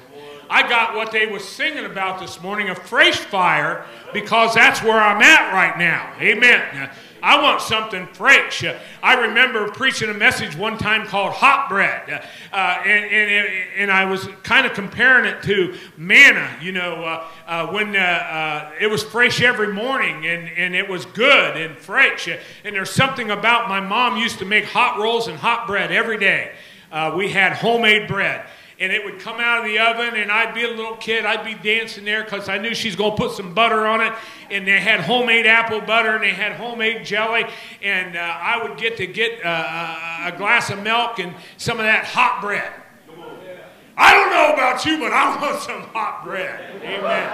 I 0.50 0.68
got 0.68 0.96
what 0.96 1.12
they 1.12 1.28
were 1.28 1.40
singing 1.40 1.86
about 1.86 2.20
this 2.20 2.42
morning, 2.42 2.70
a 2.70 2.76
fresh 2.76 3.18
fire, 3.20 3.86
because 4.14 4.56
that's 4.56 4.82
where 4.82 5.00
I'm 5.00 5.22
at 5.22 5.54
right 5.54 5.78
now. 5.78 6.14
Amen. 6.20 6.90
I 7.22 7.42
want 7.42 7.62
something 7.62 8.08
fresh. 8.08 8.64
I 9.04 9.14
remember 9.14 9.70
preaching 9.72 10.10
a 10.10 10.14
message 10.14 10.56
one 10.56 10.78
time 10.78 11.06
called 11.06 11.34
Hot 11.34 11.70
Bread, 11.70 12.26
uh, 12.52 12.56
and, 12.56 13.06
and, 13.06 13.48
and 13.76 13.92
I 13.92 14.06
was 14.06 14.28
kind 14.44 14.66
of 14.66 14.74
comparing 14.74 15.26
it 15.26 15.44
to 15.44 15.76
manna, 15.98 16.50
you 16.62 16.72
know, 16.72 17.04
uh, 17.04 17.28
uh, 17.46 17.68
when 17.68 17.96
uh, 17.96 18.00
uh, 18.00 18.72
it 18.80 18.88
was 18.88 19.04
fresh 19.04 19.42
every 19.42 19.74
morning 19.74 20.26
and, 20.26 20.50
and 20.50 20.76
it 20.76 20.88
was 20.88 21.06
good 21.06 21.58
and 21.58 21.78
fresh. 21.78 22.28
And 22.28 22.40
there's 22.76 22.92
something 22.92 23.30
about 23.32 23.70
my 23.70 23.82
mom 23.82 24.18
used 24.18 24.40
to 24.40 24.46
make 24.46 24.66
hot 24.66 24.98
rolls 24.98 25.28
and 25.28 25.38
hot 25.38 25.68
bread 25.68 25.92
every 25.92 26.18
day. 26.18 26.54
Uh, 26.92 27.14
we 27.16 27.30
had 27.30 27.54
homemade 27.54 28.08
bread 28.08 28.46
and 28.80 28.94
it 28.94 29.04
would 29.04 29.20
come 29.20 29.42
out 29.42 29.60
of 29.60 29.66
the 29.66 29.78
oven, 29.78 30.16
and 30.16 30.32
I'd 30.32 30.54
be 30.54 30.64
a 30.64 30.70
little 30.70 30.96
kid. 30.96 31.26
I'd 31.26 31.44
be 31.44 31.54
dancing 31.54 32.06
there 32.06 32.24
because 32.24 32.48
I 32.48 32.58
knew 32.58 32.74
she's 32.74 32.96
going 32.96 33.12
to 33.12 33.18
put 33.18 33.34
some 33.34 33.54
butter 33.54 33.86
on 33.86 34.00
it. 34.00 34.14
And 34.50 34.66
they 34.66 34.80
had 34.80 35.02
homemade 35.02 35.46
apple 35.46 35.82
butter, 35.82 36.16
and 36.16 36.24
they 36.24 36.32
had 36.32 36.54
homemade 36.54 37.06
jelly. 37.06 37.44
And 37.82 38.16
uh, 38.16 38.20
I 38.20 38.64
would 38.64 38.78
get 38.78 38.96
to 38.98 39.08
get 39.08 39.44
uh, 39.44 39.50
uh, 39.50 40.32
a 40.34 40.38
glass 40.38 40.70
of 40.70 40.82
milk 40.82 41.20
and 41.20 41.36
some 41.58 41.78
of 41.78 41.86
that 41.86 42.06
hot 42.06 42.42
bread. 42.42 42.72
I 43.98 44.14
don't 44.14 44.30
know 44.32 44.54
about 44.54 44.86
you, 44.86 44.98
but 44.98 45.12
I 45.12 45.42
want 45.42 45.62
some 45.62 45.82
hot 45.92 46.24
bread. 46.24 46.82
Amen. 46.82 47.30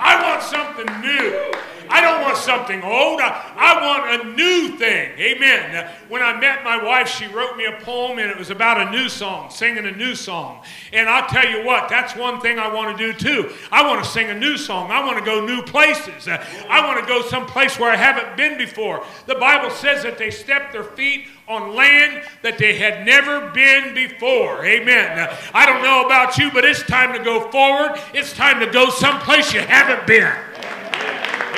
I 0.00 0.20
want 0.20 0.42
something 0.42 1.00
new. 1.00 1.57
I 1.98 2.00
don't 2.00 2.22
want 2.22 2.36
something 2.36 2.80
old. 2.84 3.20
I, 3.20 3.54
I, 3.56 3.82
want 3.82 4.22
a 4.22 4.36
new 4.36 4.76
thing. 4.78 5.18
Amen. 5.18 5.90
When 6.08 6.22
I 6.22 6.38
met 6.38 6.62
my 6.62 6.80
wife, 6.80 7.08
she 7.08 7.26
wrote 7.26 7.56
me 7.56 7.64
a 7.64 7.72
poem 7.80 8.20
and 8.20 8.30
it 8.30 8.38
was 8.38 8.50
about 8.50 8.86
a 8.86 8.88
new 8.92 9.08
song, 9.08 9.50
singing 9.50 9.84
a 9.84 9.90
new 9.90 10.14
song. 10.14 10.62
And 10.92 11.08
I'll 11.08 11.28
tell 11.28 11.48
you 11.50 11.66
what, 11.66 11.88
that's 11.88 12.14
one 12.14 12.40
thing 12.40 12.60
I 12.60 12.72
want 12.72 12.96
to 12.96 13.12
do 13.12 13.18
too. 13.18 13.52
I 13.72 13.84
want 13.84 14.04
to 14.04 14.08
sing 14.08 14.30
a 14.30 14.38
new 14.38 14.56
song. 14.56 14.92
I 14.92 15.04
want 15.04 15.18
to 15.18 15.24
go 15.24 15.44
new 15.44 15.60
places. 15.62 16.28
I 16.28 16.86
want 16.86 17.00
to 17.00 17.06
go 17.06 17.20
someplace 17.22 17.80
where 17.80 17.90
I 17.90 17.96
haven't 17.96 18.36
been 18.36 18.56
before. 18.56 19.04
The 19.26 19.34
Bible 19.34 19.70
says 19.70 20.04
that 20.04 20.18
they 20.18 20.30
stepped 20.30 20.72
their 20.72 20.84
feet 20.84 21.26
on 21.48 21.74
land 21.74 22.22
that 22.42 22.58
they 22.58 22.76
had 22.76 23.04
never 23.06 23.50
been 23.50 23.92
before. 23.92 24.64
Amen. 24.64 25.36
I 25.52 25.66
don't 25.66 25.82
know 25.82 26.06
about 26.06 26.38
you, 26.38 26.52
but 26.52 26.64
it's 26.64 26.84
time 26.84 27.12
to 27.18 27.24
go 27.24 27.50
forward. 27.50 27.98
It's 28.14 28.32
time 28.32 28.60
to 28.60 28.70
go 28.70 28.88
someplace 28.88 29.52
you 29.52 29.60
haven't 29.60 30.06
been. 30.06 30.32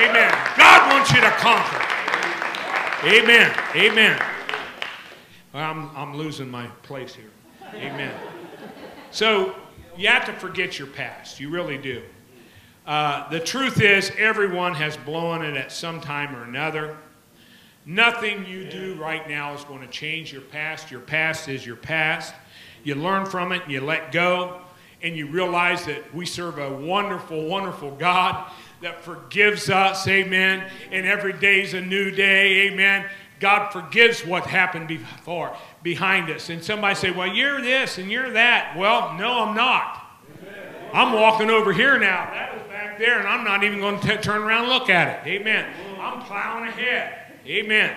Amen. 0.00 0.32
God 0.56 0.94
wants 0.94 1.12
you 1.12 1.20
to 1.20 1.30
conquer. 1.32 1.84
Amen. 3.04 3.54
Amen. 3.74 4.18
I'm, 5.52 5.94
I'm 5.94 6.16
losing 6.16 6.50
my 6.50 6.68
place 6.82 7.14
here. 7.14 7.28
Amen. 7.74 8.14
So 9.10 9.54
you 9.98 10.08
have 10.08 10.24
to 10.24 10.32
forget 10.32 10.78
your 10.78 10.88
past. 10.88 11.38
You 11.38 11.50
really 11.50 11.76
do. 11.76 12.02
Uh, 12.86 13.28
the 13.28 13.40
truth 13.40 13.82
is, 13.82 14.10
everyone 14.16 14.72
has 14.72 14.96
blown 14.96 15.44
it 15.44 15.54
at 15.54 15.70
some 15.70 16.00
time 16.00 16.34
or 16.34 16.44
another. 16.44 16.96
Nothing 17.84 18.46
you 18.46 18.70
do 18.70 18.94
right 18.94 19.28
now 19.28 19.52
is 19.52 19.64
going 19.64 19.82
to 19.82 19.86
change 19.88 20.32
your 20.32 20.40
past. 20.40 20.90
Your 20.90 21.00
past 21.00 21.46
is 21.46 21.66
your 21.66 21.76
past. 21.76 22.32
You 22.84 22.94
learn 22.94 23.26
from 23.26 23.52
it 23.52 23.64
and 23.64 23.72
you 23.72 23.82
let 23.82 24.12
go, 24.12 24.62
and 25.02 25.14
you 25.14 25.26
realize 25.26 25.84
that 25.84 26.14
we 26.14 26.24
serve 26.24 26.58
a 26.58 26.74
wonderful, 26.74 27.44
wonderful 27.44 27.90
God 27.96 28.50
that 28.82 29.04
forgives 29.04 29.68
us, 29.68 30.06
amen. 30.08 30.68
And 30.90 31.06
every 31.06 31.32
day 31.34 31.62
is 31.62 31.74
a 31.74 31.80
new 31.80 32.10
day, 32.10 32.68
amen. 32.68 33.06
God 33.40 33.70
forgives 33.70 34.24
what 34.24 34.44
happened 34.44 34.88
before, 34.88 35.56
behind 35.82 36.30
us. 36.30 36.50
And 36.50 36.62
somebody 36.62 36.94
say, 36.94 37.10
well, 37.10 37.28
you're 37.28 37.60
this 37.60 37.98
and 37.98 38.10
you're 38.10 38.30
that. 38.32 38.76
Well, 38.76 39.14
no, 39.14 39.46
I'm 39.46 39.56
not. 39.56 40.06
I'm 40.92 41.12
walking 41.14 41.50
over 41.50 41.72
here 41.72 41.98
now. 41.98 42.30
That 42.30 42.54
was 42.54 42.66
back 42.68 42.98
there, 42.98 43.20
and 43.20 43.28
I'm 43.28 43.44
not 43.44 43.62
even 43.62 43.78
going 43.78 44.00
to 44.00 44.20
turn 44.20 44.42
around 44.42 44.64
and 44.64 44.72
look 44.72 44.90
at 44.90 45.26
it. 45.26 45.30
Amen. 45.30 45.72
I'm 45.98 46.20
plowing 46.22 46.68
ahead. 46.68 47.36
Amen. 47.46 47.96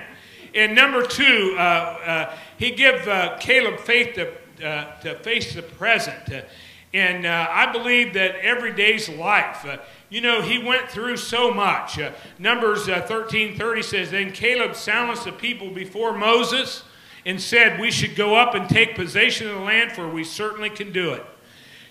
And 0.54 0.76
number 0.76 1.06
two, 1.06 1.56
uh, 1.58 1.62
uh, 1.62 2.38
he 2.58 2.72
gave 2.72 3.08
uh, 3.08 3.38
Caleb 3.39 3.80
faith 3.80 4.15
to, 4.15 4.67
uh, 4.67 5.00
to 5.02 5.15
face 5.19 5.56
the 5.56 5.63
present. 5.63 6.46
Uh, 6.94 6.98
and 6.98 7.26
uh, 7.26 7.48
I 7.50 7.72
believe 7.72 8.14
that 8.14 8.36
every 8.36 8.74
day's 8.74 9.10
life, 9.10 9.66
you 10.10 10.22
know, 10.22 10.42
he 10.42 10.60
went 10.60 10.90
through 10.90 11.18
so 11.18 11.54
much. 11.54 12.00
Numbers 12.38 12.86
13:30 12.88 13.84
says, 13.84 14.12
Then 14.12 14.32
Caleb 14.32 14.76
silenced 14.76 15.26
the 15.26 15.32
people 15.32 15.72
before 15.72 16.16
Moses 16.16 16.84
and 17.26 17.42
said, 17.42 17.80
We 17.80 17.90
should 17.92 18.16
go 18.16 18.36
up 18.36 18.54
and 18.56 18.70
take 18.70 18.96
possession 18.96 19.48
of 19.48 19.56
the 19.56 19.62
land, 19.62 19.94
for 19.94 20.10
we 20.10 20.24
certainly 20.24 20.70
can 20.70 20.92
do 20.92 21.14
it. 21.14 21.26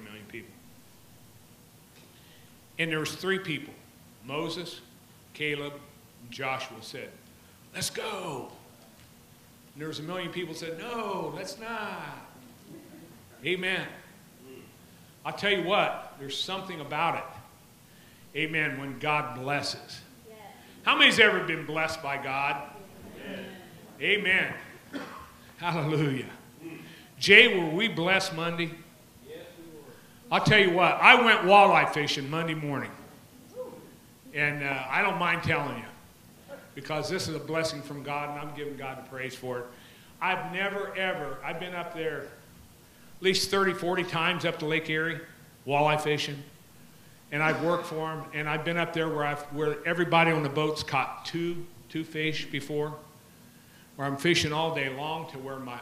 And 2.81 2.91
there 2.91 2.99
was 2.99 3.15
three 3.15 3.39
people, 3.39 3.75
Moses, 4.25 4.81
Caleb, 5.35 5.75
and 5.75 6.31
Joshua 6.31 6.79
said, 6.81 7.11
let's 7.75 7.91
go. 7.91 8.51
And 9.75 9.83
there 9.83 9.89
was 9.89 9.99
a 9.99 10.03
million 10.03 10.33
people 10.33 10.55
said, 10.55 10.79
no, 10.79 11.31
let's 11.37 11.61
not. 11.61 12.27
Amen. 13.45 13.87
I'll 15.27 15.35
tell 15.35 15.51
you 15.51 15.63
what, 15.63 16.15
there's 16.19 16.39
something 16.39 16.81
about 16.81 17.19
it 17.19 17.25
Amen. 18.35 18.81
When 18.81 18.99
God 18.99 19.39
blesses. 19.39 20.01
How 20.83 20.97
many's 20.97 21.19
ever 21.19 21.41
been 21.41 21.67
blessed 21.67 22.03
by 22.03 22.17
God? 22.17 22.63
Amen. 24.01 24.55
Hallelujah. 25.59 26.31
Jay, 27.19 27.59
were 27.59 27.69
we 27.69 27.89
blessed 27.89 28.35
Monday? 28.35 28.71
I'll 30.31 30.45
tell 30.45 30.61
you 30.61 30.71
what, 30.71 30.95
I 31.01 31.23
went 31.23 31.41
walleye 31.41 31.93
fishing 31.93 32.31
Monday 32.31 32.55
morning. 32.55 32.91
And 34.33 34.63
uh, 34.63 34.85
I 34.89 35.03
don't 35.03 35.19
mind 35.19 35.43
telling 35.43 35.77
you 35.77 35.85
because 36.75 37.09
this 37.09 37.27
is 37.27 37.35
a 37.35 37.41
blessing 37.41 37.83
from 37.83 38.03
God 38.05 38.31
and 38.31 38.39
I'm 38.39 38.55
giving 38.55 38.77
God 38.77 39.05
the 39.05 39.09
praise 39.09 39.35
for 39.35 39.59
it. 39.59 39.65
I've 40.21 40.53
never, 40.53 40.95
ever, 40.97 41.39
I've 41.45 41.59
been 41.59 41.75
up 41.75 41.95
there 41.95 42.21
at 42.21 43.23
least 43.23 43.51
30, 43.51 43.75
40 43.75 44.05
times 44.05 44.45
up 44.45 44.59
to 44.61 44.67
Lake 44.67 44.89
Erie, 44.89 45.21
walleye 45.67 46.01
fishing 46.01 46.43
and 47.33 47.43
I've 47.43 47.63
worked 47.63 47.87
for 47.87 48.09
them, 48.09 48.25
and 48.35 48.49
I've 48.49 48.65
been 48.65 48.77
up 48.77 48.93
there 48.93 49.09
where, 49.09 49.25
I've, 49.25 49.43
where 49.53 49.77
everybody 49.87 50.33
on 50.33 50.43
the 50.43 50.49
boat's 50.49 50.83
caught 50.83 51.25
two, 51.25 51.65
two 51.89 52.03
fish 52.03 52.47
before, 52.47 52.95
where 53.97 54.07
I'm 54.07 54.17
fishing 54.17 54.53
all 54.53 54.75
day 54.75 54.89
long 54.89 55.31
to 55.31 55.39
where 55.39 55.59
my 55.59 55.79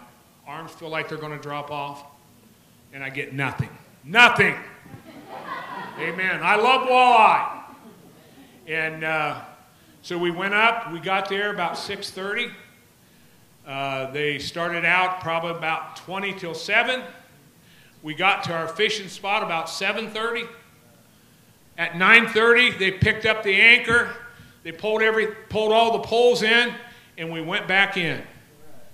arms 0.46 0.72
feel 0.72 0.90
like 0.90 1.08
they're 1.08 1.18
going 1.18 1.36
to 1.36 1.42
drop 1.42 1.70
off, 1.70 2.04
and 2.92 3.02
I 3.02 3.08
get 3.08 3.32
nothing. 3.32 3.70
Nothing! 4.08 4.54
Amen. 5.98 6.40
I 6.42 6.56
love 6.56 6.88
walleye. 6.88 7.62
And 8.66 9.04
uh, 9.04 9.42
so 10.00 10.16
we 10.16 10.30
went 10.30 10.54
up. 10.54 10.90
We 10.90 10.98
got 10.98 11.28
there 11.28 11.52
about 11.52 11.74
6.30. 11.74 12.50
Uh, 13.66 14.10
they 14.10 14.38
started 14.38 14.86
out 14.86 15.20
probably 15.20 15.50
about 15.50 15.96
20 15.96 16.32
till 16.38 16.54
7. 16.54 17.02
We 18.02 18.14
got 18.14 18.44
to 18.44 18.54
our 18.54 18.66
fishing 18.66 19.08
spot 19.08 19.42
about 19.42 19.66
7.30. 19.66 20.48
At 21.76 21.92
9.30, 21.92 22.78
they 22.78 22.92
picked 22.92 23.26
up 23.26 23.42
the 23.42 23.60
anchor. 23.60 24.08
They 24.62 24.72
pulled, 24.72 25.02
every, 25.02 25.26
pulled 25.50 25.72
all 25.72 25.92
the 25.92 26.04
poles 26.08 26.42
in, 26.42 26.72
and 27.18 27.30
we 27.30 27.42
went 27.42 27.68
back 27.68 27.98
in. 27.98 28.22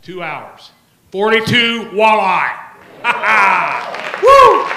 Two 0.03 0.25
hours. 0.25 0.73
42 1.13 1.91
walleye. 1.93 2.51
Ha 3.03 3.03
ha! 3.05 4.21
Woo! 4.21 4.74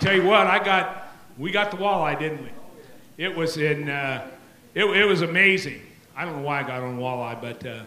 Tell 0.00 0.14
you 0.14 0.24
what, 0.24 0.46
I 0.46 0.62
got, 0.62 1.08
we 1.36 1.50
got 1.50 1.72
the 1.72 1.76
walleye, 1.76 2.18
didn't 2.18 2.42
we? 2.42 2.50
It 3.16 3.34
was 3.34 3.56
in, 3.56 3.88
uh, 3.88 4.30
it, 4.74 4.84
it 4.84 5.04
was 5.04 5.22
amazing. 5.22 5.82
I 6.16 6.24
don't 6.24 6.36
know 6.36 6.42
why 6.42 6.60
I 6.60 6.62
got 6.62 6.82
on 6.82 6.98
walleye, 6.98 7.40
but 7.40 7.66
uh, 7.66 7.82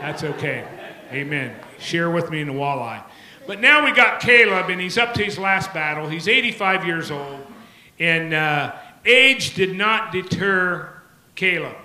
that's 0.00 0.22
okay. 0.22 0.66
Amen. 1.10 1.56
Share 1.78 2.10
with 2.10 2.30
me 2.30 2.42
in 2.42 2.48
the 2.48 2.52
walleye. 2.52 3.02
But 3.46 3.60
now 3.60 3.84
we 3.84 3.92
got 3.92 4.20
Caleb, 4.20 4.68
and 4.68 4.80
he's 4.80 4.98
up 4.98 5.14
to 5.14 5.24
his 5.24 5.38
last 5.38 5.72
battle. 5.72 6.08
He's 6.08 6.28
85 6.28 6.84
years 6.84 7.10
old, 7.10 7.40
and 7.98 8.34
uh, 8.34 8.74
age 9.06 9.54
did 9.54 9.74
not 9.74 10.12
deter 10.12 10.92
Caleb. 11.36 11.76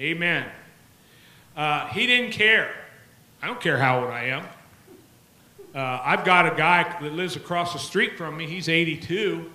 Amen. 0.00 0.48
Uh, 1.56 1.86
he 1.88 2.06
didn't 2.06 2.32
care. 2.32 2.74
I 3.40 3.46
don't 3.46 3.60
care 3.60 3.78
how 3.78 4.00
old 4.00 4.10
I 4.10 4.24
am. 4.24 4.46
Uh, 5.74 6.00
I've 6.04 6.24
got 6.24 6.52
a 6.52 6.54
guy 6.54 6.82
that 7.00 7.12
lives 7.12 7.36
across 7.36 7.72
the 7.72 7.78
street 7.78 8.18
from 8.18 8.36
me. 8.36 8.46
He's 8.46 8.68
82, 8.68 9.50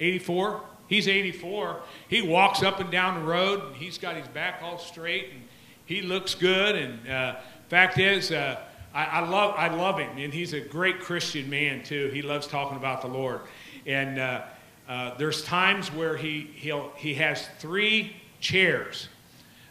84. 0.00 0.60
He's 0.88 1.06
84. 1.06 1.80
He 2.08 2.22
walks 2.22 2.62
up 2.64 2.80
and 2.80 2.90
down 2.90 3.20
the 3.20 3.26
road, 3.26 3.62
and 3.64 3.76
he's 3.76 3.96
got 3.96 4.16
his 4.16 4.26
back 4.28 4.60
all 4.62 4.78
straight, 4.78 5.30
and 5.32 5.42
he 5.84 6.02
looks 6.02 6.34
good. 6.34 6.74
And 6.74 7.08
uh, 7.08 7.36
fact 7.68 7.98
is, 7.98 8.32
uh, 8.32 8.58
I, 8.92 9.04
I, 9.04 9.28
love, 9.28 9.54
I 9.56 9.68
love 9.68 9.98
him, 9.98 10.18
and 10.18 10.34
he's 10.34 10.52
a 10.52 10.60
great 10.60 11.00
Christian 11.00 11.48
man, 11.48 11.84
too. 11.84 12.10
He 12.12 12.22
loves 12.22 12.48
talking 12.48 12.76
about 12.76 13.02
the 13.02 13.08
Lord. 13.08 13.40
And 13.86 14.18
uh, 14.18 14.42
uh, 14.88 15.14
there's 15.16 15.44
times 15.44 15.92
where 15.92 16.16
he, 16.16 16.50
he'll, 16.54 16.90
he 16.96 17.14
has 17.14 17.46
three 17.58 18.16
chairs, 18.40 19.08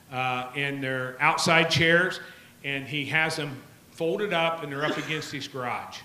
uh, 0.09 0.51
and 0.55 0.81
they're 0.81 1.17
outside 1.19 1.69
chairs, 1.69 2.21
and 2.63 2.87
he 2.87 3.05
has 3.07 3.35
them 3.35 3.61
folded 3.95 4.33
up, 4.33 4.61
and 4.61 4.71
they're 4.71 4.85
up 4.85 4.97
against 4.97 5.31
his 5.31 5.47
garage. 5.47 5.99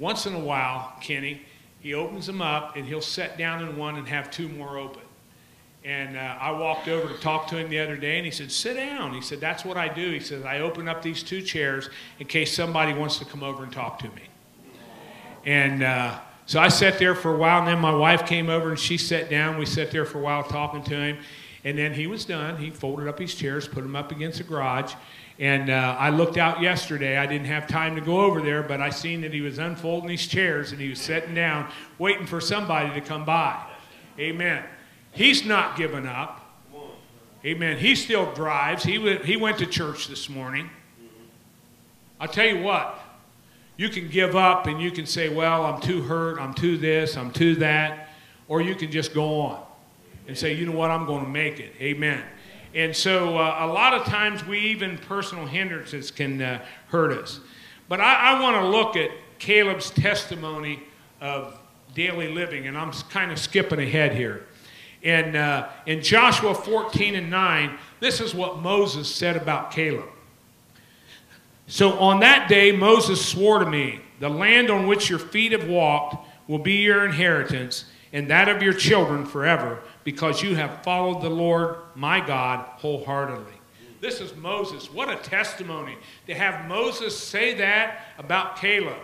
Once 0.00 0.26
in 0.26 0.34
a 0.34 0.40
while, 0.40 0.92
Kenny, 1.00 1.42
he 1.78 1.94
opens 1.94 2.26
them 2.26 2.42
up, 2.42 2.76
and 2.76 2.84
he'll 2.84 3.00
set 3.00 3.38
down 3.38 3.62
in 3.62 3.76
one 3.76 3.96
and 3.96 4.08
have 4.08 4.30
two 4.30 4.48
more 4.48 4.76
open. 4.76 5.02
And 5.84 6.16
uh, 6.16 6.36
I 6.40 6.50
walked 6.50 6.88
over 6.88 7.08
to 7.08 7.18
talk 7.20 7.46
to 7.48 7.56
him 7.56 7.70
the 7.70 7.78
other 7.78 7.96
day, 7.96 8.16
and 8.16 8.26
he 8.26 8.32
said, 8.32 8.50
Sit 8.52 8.74
down. 8.74 9.14
He 9.14 9.22
said, 9.22 9.40
That's 9.40 9.64
what 9.64 9.76
I 9.76 9.88
do. 9.88 10.10
He 10.10 10.20
said, 10.20 10.44
I 10.44 10.60
open 10.60 10.88
up 10.88 11.00
these 11.00 11.22
two 11.22 11.40
chairs 11.40 11.88
in 12.18 12.26
case 12.26 12.54
somebody 12.54 12.92
wants 12.92 13.18
to 13.18 13.24
come 13.24 13.42
over 13.42 13.62
and 13.62 13.72
talk 13.72 13.98
to 14.00 14.08
me. 14.08 14.22
And 15.46 15.82
uh, 15.82 16.18
so 16.44 16.58
I 16.58 16.68
sat 16.68 16.98
there 16.98 17.14
for 17.14 17.32
a 17.34 17.38
while, 17.38 17.60
and 17.60 17.68
then 17.68 17.78
my 17.78 17.94
wife 17.94 18.26
came 18.26 18.50
over 18.50 18.70
and 18.70 18.78
she 18.78 18.98
sat 18.98 19.30
down. 19.30 19.56
We 19.56 19.64
sat 19.64 19.90
there 19.90 20.04
for 20.04 20.18
a 20.18 20.22
while 20.22 20.42
talking 20.42 20.82
to 20.82 20.94
him. 20.94 21.18
And 21.64 21.76
then 21.76 21.92
he 21.92 22.06
was 22.06 22.24
done. 22.24 22.56
He 22.56 22.70
folded 22.70 23.06
up 23.06 23.18
his 23.18 23.34
chairs, 23.34 23.68
put 23.68 23.82
them 23.82 23.94
up 23.94 24.12
against 24.12 24.38
the 24.38 24.44
garage. 24.44 24.94
And 25.38 25.70
uh, 25.70 25.96
I 25.98 26.10
looked 26.10 26.38
out 26.38 26.60
yesterday. 26.60 27.18
I 27.18 27.26
didn't 27.26 27.46
have 27.46 27.66
time 27.66 27.94
to 27.96 28.00
go 28.00 28.20
over 28.20 28.40
there, 28.40 28.62
but 28.62 28.80
I 28.80 28.90
seen 28.90 29.20
that 29.22 29.32
he 29.32 29.40
was 29.40 29.58
unfolding 29.58 30.10
his 30.10 30.26
chairs 30.26 30.72
and 30.72 30.80
he 30.80 30.88
was 30.88 31.00
sitting 31.00 31.34
down, 31.34 31.70
waiting 31.98 32.26
for 32.26 32.40
somebody 32.40 32.92
to 32.98 33.00
come 33.00 33.24
by. 33.24 33.62
Amen. 34.18 34.64
He's 35.12 35.44
not 35.44 35.76
giving 35.76 36.06
up. 36.06 36.46
Amen. 37.44 37.78
He 37.78 37.94
still 37.94 38.32
drives. 38.32 38.82
He 38.82 38.98
went, 38.98 39.24
he 39.24 39.36
went 39.36 39.58
to 39.58 39.66
church 39.66 40.08
this 40.08 40.28
morning. 40.28 40.68
I'll 42.18 42.28
tell 42.28 42.46
you 42.46 42.62
what, 42.62 42.98
you 43.78 43.88
can 43.88 44.08
give 44.08 44.36
up 44.36 44.66
and 44.66 44.80
you 44.80 44.90
can 44.90 45.06
say, 45.06 45.30
well, 45.30 45.64
I'm 45.64 45.80
too 45.80 46.02
hurt, 46.02 46.38
I'm 46.38 46.52
too 46.52 46.76
this, 46.76 47.16
I'm 47.16 47.30
too 47.30 47.54
that, 47.56 48.10
or 48.46 48.60
you 48.60 48.74
can 48.74 48.90
just 48.90 49.14
go 49.14 49.40
on 49.40 49.64
and 50.30 50.38
say, 50.38 50.54
you 50.54 50.64
know 50.64 50.70
what, 50.70 50.92
I'm 50.92 51.06
going 51.06 51.24
to 51.24 51.28
make 51.28 51.58
it. 51.58 51.72
Amen. 51.80 52.22
And 52.72 52.94
so 52.94 53.36
uh, 53.36 53.56
a 53.62 53.66
lot 53.66 53.94
of 53.94 54.04
times 54.04 54.46
we 54.46 54.60
even 54.60 54.96
personal 54.96 55.44
hindrances 55.44 56.12
can 56.12 56.40
uh, 56.40 56.64
hurt 56.86 57.10
us. 57.10 57.40
But 57.88 58.00
I, 58.00 58.36
I 58.36 58.40
want 58.40 58.54
to 58.54 58.68
look 58.68 58.94
at 58.94 59.10
Caleb's 59.40 59.90
testimony 59.90 60.84
of 61.20 61.58
daily 61.96 62.32
living, 62.32 62.68
and 62.68 62.78
I'm 62.78 62.92
kind 63.10 63.32
of 63.32 63.40
skipping 63.40 63.80
ahead 63.80 64.14
here. 64.14 64.46
And 65.02 65.34
uh, 65.34 65.68
in 65.86 66.00
Joshua 66.00 66.54
14 66.54 67.16
and 67.16 67.28
9, 67.28 67.76
this 67.98 68.20
is 68.20 68.32
what 68.32 68.60
Moses 68.60 69.12
said 69.12 69.36
about 69.36 69.72
Caleb. 69.72 70.08
So 71.66 71.98
on 71.98 72.20
that 72.20 72.48
day, 72.48 72.70
Moses 72.70 73.24
swore 73.26 73.58
to 73.58 73.66
me, 73.68 73.98
The 74.20 74.28
land 74.28 74.70
on 74.70 74.86
which 74.86 75.10
your 75.10 75.18
feet 75.18 75.50
have 75.50 75.66
walked 75.66 76.24
will 76.46 76.60
be 76.60 76.74
your 76.74 77.04
inheritance, 77.04 77.86
and 78.12 78.30
that 78.30 78.48
of 78.48 78.62
your 78.62 78.72
children 78.72 79.26
forever, 79.26 79.80
because 80.04 80.42
you 80.42 80.54
have 80.54 80.82
followed 80.82 81.22
the 81.22 81.30
Lord 81.30 81.76
my 81.94 82.20
God 82.24 82.64
wholeheartedly. 82.78 83.52
This 84.00 84.20
is 84.20 84.34
Moses. 84.36 84.92
What 84.92 85.10
a 85.10 85.16
testimony 85.16 85.96
to 86.26 86.34
have 86.34 86.66
Moses 86.68 87.16
say 87.16 87.54
that 87.54 88.06
about 88.18 88.56
Caleb. 88.56 88.96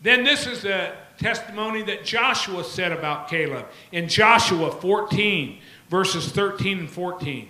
Then 0.00 0.22
this 0.22 0.46
is 0.46 0.62
the 0.62 0.92
testimony 1.18 1.82
that 1.82 2.04
Joshua 2.04 2.62
said 2.62 2.92
about 2.92 3.28
Caleb 3.28 3.66
in 3.90 4.08
Joshua 4.08 4.70
14, 4.70 5.58
verses 5.88 6.30
13 6.30 6.78
and 6.80 6.90
14. 6.90 7.48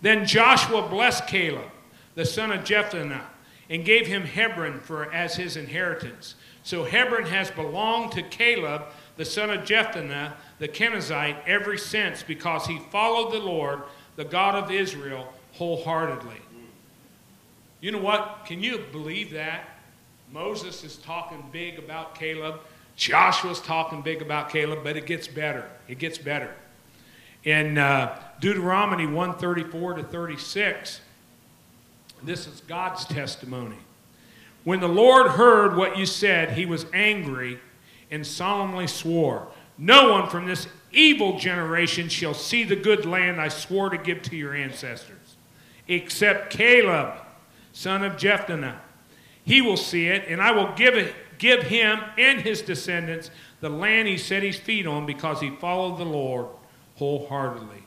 Then 0.00 0.24
Joshua 0.24 0.88
blessed 0.88 1.26
Caleb, 1.26 1.70
the 2.14 2.24
son 2.24 2.52
of 2.52 2.62
Jephunneh, 2.62 3.22
and 3.68 3.84
gave 3.84 4.06
him 4.06 4.22
Hebron 4.22 4.78
for 4.78 5.12
as 5.12 5.34
his 5.34 5.56
inheritance. 5.56 6.36
So 6.62 6.84
Hebron 6.84 7.26
has 7.26 7.50
belonged 7.50 8.12
to 8.12 8.22
Caleb, 8.22 8.82
the 9.16 9.24
son 9.24 9.50
of 9.50 9.62
Jephunneh, 9.62 10.32
the 10.58 10.68
Kenizzite, 10.68 11.36
ever 11.46 11.76
since, 11.76 12.22
because 12.22 12.66
he 12.66 12.78
followed 12.90 13.32
the 13.32 13.38
Lord, 13.38 13.82
the 14.16 14.24
God 14.24 14.54
of 14.54 14.70
Israel, 14.70 15.32
wholeheartedly. 15.52 16.40
You 17.80 17.92
know 17.92 17.98
what? 17.98 18.44
Can 18.46 18.62
you 18.62 18.78
believe 18.90 19.32
that? 19.32 19.68
Moses 20.32 20.82
is 20.82 20.96
talking 20.96 21.44
big 21.52 21.78
about 21.78 22.14
Caleb. 22.14 22.60
Joshua's 22.96 23.60
talking 23.60 24.02
big 24.02 24.22
about 24.22 24.48
Caleb, 24.48 24.80
but 24.82 24.96
it 24.96 25.06
gets 25.06 25.28
better. 25.28 25.68
It 25.86 25.98
gets 25.98 26.18
better. 26.18 26.54
In 27.44 27.78
uh, 27.78 28.18
Deuteronomy 28.40 29.06
134 29.06 29.94
to 29.94 30.02
36, 30.02 31.00
this 32.24 32.46
is 32.46 32.60
God's 32.62 33.04
testimony. 33.04 33.76
When 34.64 34.80
the 34.80 34.88
Lord 34.88 35.32
heard 35.32 35.76
what 35.76 35.96
you 35.96 36.06
said, 36.06 36.52
he 36.52 36.66
was 36.66 36.86
angry 36.92 37.60
and 38.10 38.26
solemnly 38.26 38.88
swore, 38.88 39.46
No 39.78 40.12
one 40.12 40.28
from 40.28 40.46
this 40.46 40.66
evil 40.92 41.38
generation 41.38 42.08
shall 42.08 42.34
see 42.34 42.64
the 42.64 42.76
good 42.76 43.04
land 43.04 43.40
I 43.40 43.48
swore 43.48 43.90
to 43.90 43.98
give 43.98 44.22
to 44.22 44.36
your 44.36 44.54
ancestors, 44.54 45.36
except 45.86 46.50
Caleb, 46.50 47.14
son 47.72 48.02
of 48.02 48.14
Jephunneh. 48.14 48.78
He 49.44 49.60
will 49.60 49.76
see 49.76 50.08
it, 50.08 50.24
and 50.28 50.40
I 50.40 50.52
will 50.52 50.72
give, 50.74 50.94
it, 50.94 51.14
give 51.38 51.64
him 51.64 52.00
and 52.18 52.40
his 52.40 52.62
descendants 52.62 53.30
the 53.60 53.68
land 53.68 54.08
he 54.08 54.16
set 54.16 54.42
his 54.42 54.56
feet 54.56 54.86
on 54.86 55.06
because 55.06 55.40
he 55.40 55.50
followed 55.50 55.98
the 55.98 56.04
Lord 56.04 56.46
wholeheartedly. 56.96 57.82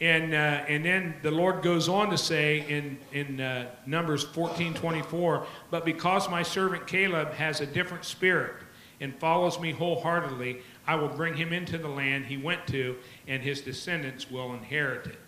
And, 0.00 0.32
uh, 0.32 0.64
and 0.66 0.84
then 0.84 1.14
the 1.22 1.30
Lord 1.30 1.62
goes 1.62 1.88
on 1.88 2.08
to 2.10 2.16
say 2.16 2.64
in, 2.68 2.98
in 3.12 3.40
uh, 3.40 3.68
Numbers 3.84 4.24
14 4.24 4.72
24, 4.72 5.46
but 5.70 5.84
because 5.84 6.30
my 6.30 6.42
servant 6.42 6.86
Caleb 6.86 7.32
has 7.34 7.60
a 7.60 7.66
different 7.66 8.04
spirit 8.06 8.54
and 9.00 9.14
follows 9.18 9.58
me 9.58 9.72
wholeheartedly, 9.72 10.58
I 10.86 10.94
will 10.94 11.08
bring 11.08 11.34
him 11.34 11.52
into 11.52 11.78
the 11.78 11.88
land 11.88 12.26
he 12.26 12.36
went 12.36 12.66
to, 12.68 12.96
and 13.26 13.42
his 13.42 13.60
descendants 13.60 14.30
will 14.30 14.52
inherit 14.54 15.06
it. 15.06 15.18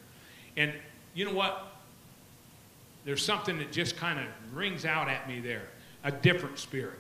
And 0.57 0.73
you 1.15 1.25
know 1.25 1.33
what? 1.33 1.69
There's 3.05 3.25
something 3.25 3.59
that 3.59 3.73
just 3.73 3.97
kind 3.97 4.19
of 4.19 4.27
rings 4.55 4.85
out 4.85 5.09
at 5.09 5.29
me 5.29 5.41
there 5.41 5.69
a 6.05 6.11
different 6.11 6.59
spirit. 6.59 6.99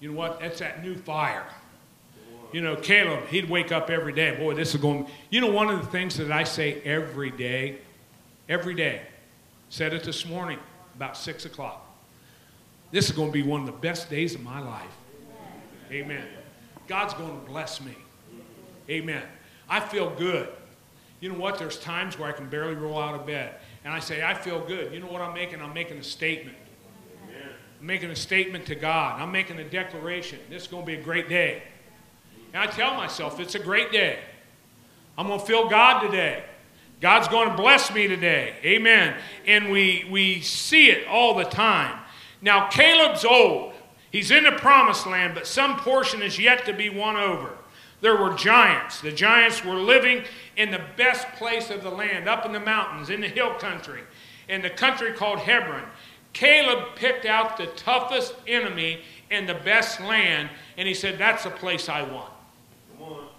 You 0.00 0.12
know 0.12 0.18
what? 0.18 0.40
That's 0.40 0.58
that 0.58 0.82
new 0.82 0.96
fire. 0.96 1.46
You 2.52 2.60
know, 2.60 2.76
Caleb, 2.76 3.26
he'd 3.28 3.48
wake 3.48 3.72
up 3.72 3.90
every 3.90 4.12
day. 4.12 4.36
Boy, 4.36 4.54
this 4.54 4.74
is 4.74 4.80
going. 4.80 5.08
You 5.30 5.40
know, 5.40 5.50
one 5.50 5.68
of 5.68 5.80
the 5.80 5.90
things 5.90 6.16
that 6.18 6.30
I 6.30 6.44
say 6.44 6.80
every 6.82 7.30
day, 7.30 7.78
every 8.48 8.74
day, 8.74 9.02
said 9.70 9.92
it 9.92 10.04
this 10.04 10.24
morning 10.24 10.58
about 10.94 11.16
6 11.16 11.46
o'clock. 11.46 11.84
This 12.92 13.10
is 13.10 13.16
going 13.16 13.30
to 13.30 13.32
be 13.32 13.42
one 13.42 13.62
of 13.62 13.66
the 13.66 13.72
best 13.72 14.08
days 14.08 14.36
of 14.36 14.42
my 14.42 14.60
life. 14.60 14.84
Amen. 15.90 16.26
God's 16.88 17.14
going 17.14 17.40
to 17.40 17.46
bless 17.46 17.80
me. 17.80 17.94
Amen. 18.88 19.22
I 19.68 19.80
feel 19.80 20.10
good. 20.10 20.48
You 21.20 21.32
know 21.32 21.38
what? 21.38 21.58
There's 21.58 21.78
times 21.78 22.18
where 22.18 22.28
I 22.28 22.32
can 22.32 22.48
barely 22.48 22.74
roll 22.74 22.98
out 22.98 23.14
of 23.14 23.26
bed. 23.26 23.54
And 23.84 23.92
I 23.92 23.98
say, 23.98 24.22
I 24.22 24.34
feel 24.34 24.60
good. 24.64 24.92
You 24.92 25.00
know 25.00 25.06
what 25.06 25.22
I'm 25.22 25.34
making? 25.34 25.62
I'm 25.62 25.72
making 25.72 25.98
a 25.98 26.02
statement. 26.02 26.56
I'm 27.80 27.86
making 27.86 28.10
a 28.10 28.16
statement 28.16 28.66
to 28.66 28.74
God. 28.74 29.20
I'm 29.20 29.32
making 29.32 29.58
a 29.58 29.64
declaration. 29.64 30.38
This 30.50 30.62
is 30.62 30.68
going 30.68 30.84
to 30.84 30.86
be 30.86 30.94
a 30.94 31.02
great 31.02 31.28
day. 31.28 31.62
And 32.52 32.62
I 32.62 32.66
tell 32.66 32.94
myself, 32.94 33.40
it's 33.40 33.54
a 33.54 33.58
great 33.58 33.92
day. 33.92 34.18
I'm 35.16 35.26
going 35.26 35.40
to 35.40 35.46
feel 35.46 35.68
God 35.68 36.00
today. 36.00 36.44
God's 37.00 37.28
going 37.28 37.50
to 37.50 37.56
bless 37.56 37.92
me 37.92 38.06
today. 38.06 38.54
Amen. 38.64 39.16
And 39.46 39.70
we, 39.70 40.06
we 40.10 40.40
see 40.40 40.88
it 40.88 41.06
all 41.06 41.34
the 41.34 41.44
time. 41.44 41.98
Now, 42.40 42.68
Caleb's 42.68 43.24
old. 43.24 43.73
He's 44.14 44.30
in 44.30 44.44
the 44.44 44.52
promised 44.52 45.08
land, 45.08 45.34
but 45.34 45.44
some 45.44 45.76
portion 45.76 46.22
is 46.22 46.38
yet 46.38 46.66
to 46.66 46.72
be 46.72 46.88
won 46.88 47.16
over. 47.16 47.50
There 48.00 48.16
were 48.16 48.32
giants. 48.34 49.00
The 49.00 49.10
giants 49.10 49.64
were 49.64 49.74
living 49.74 50.22
in 50.56 50.70
the 50.70 50.82
best 50.96 51.26
place 51.32 51.68
of 51.68 51.82
the 51.82 51.90
land, 51.90 52.28
up 52.28 52.46
in 52.46 52.52
the 52.52 52.60
mountains, 52.60 53.10
in 53.10 53.20
the 53.20 53.26
hill 53.26 53.54
country, 53.54 54.02
in 54.48 54.62
the 54.62 54.70
country 54.70 55.12
called 55.14 55.40
Hebron. 55.40 55.82
Caleb 56.32 56.94
picked 56.94 57.26
out 57.26 57.56
the 57.56 57.66
toughest 57.66 58.36
enemy 58.46 59.00
in 59.32 59.46
the 59.46 59.54
best 59.54 60.00
land, 60.00 60.48
and 60.76 60.86
he 60.86 60.94
said, 60.94 61.18
That's 61.18 61.42
the 61.42 61.50
place 61.50 61.88
I 61.88 62.02
want. 62.02 62.32
Well, 63.00 63.30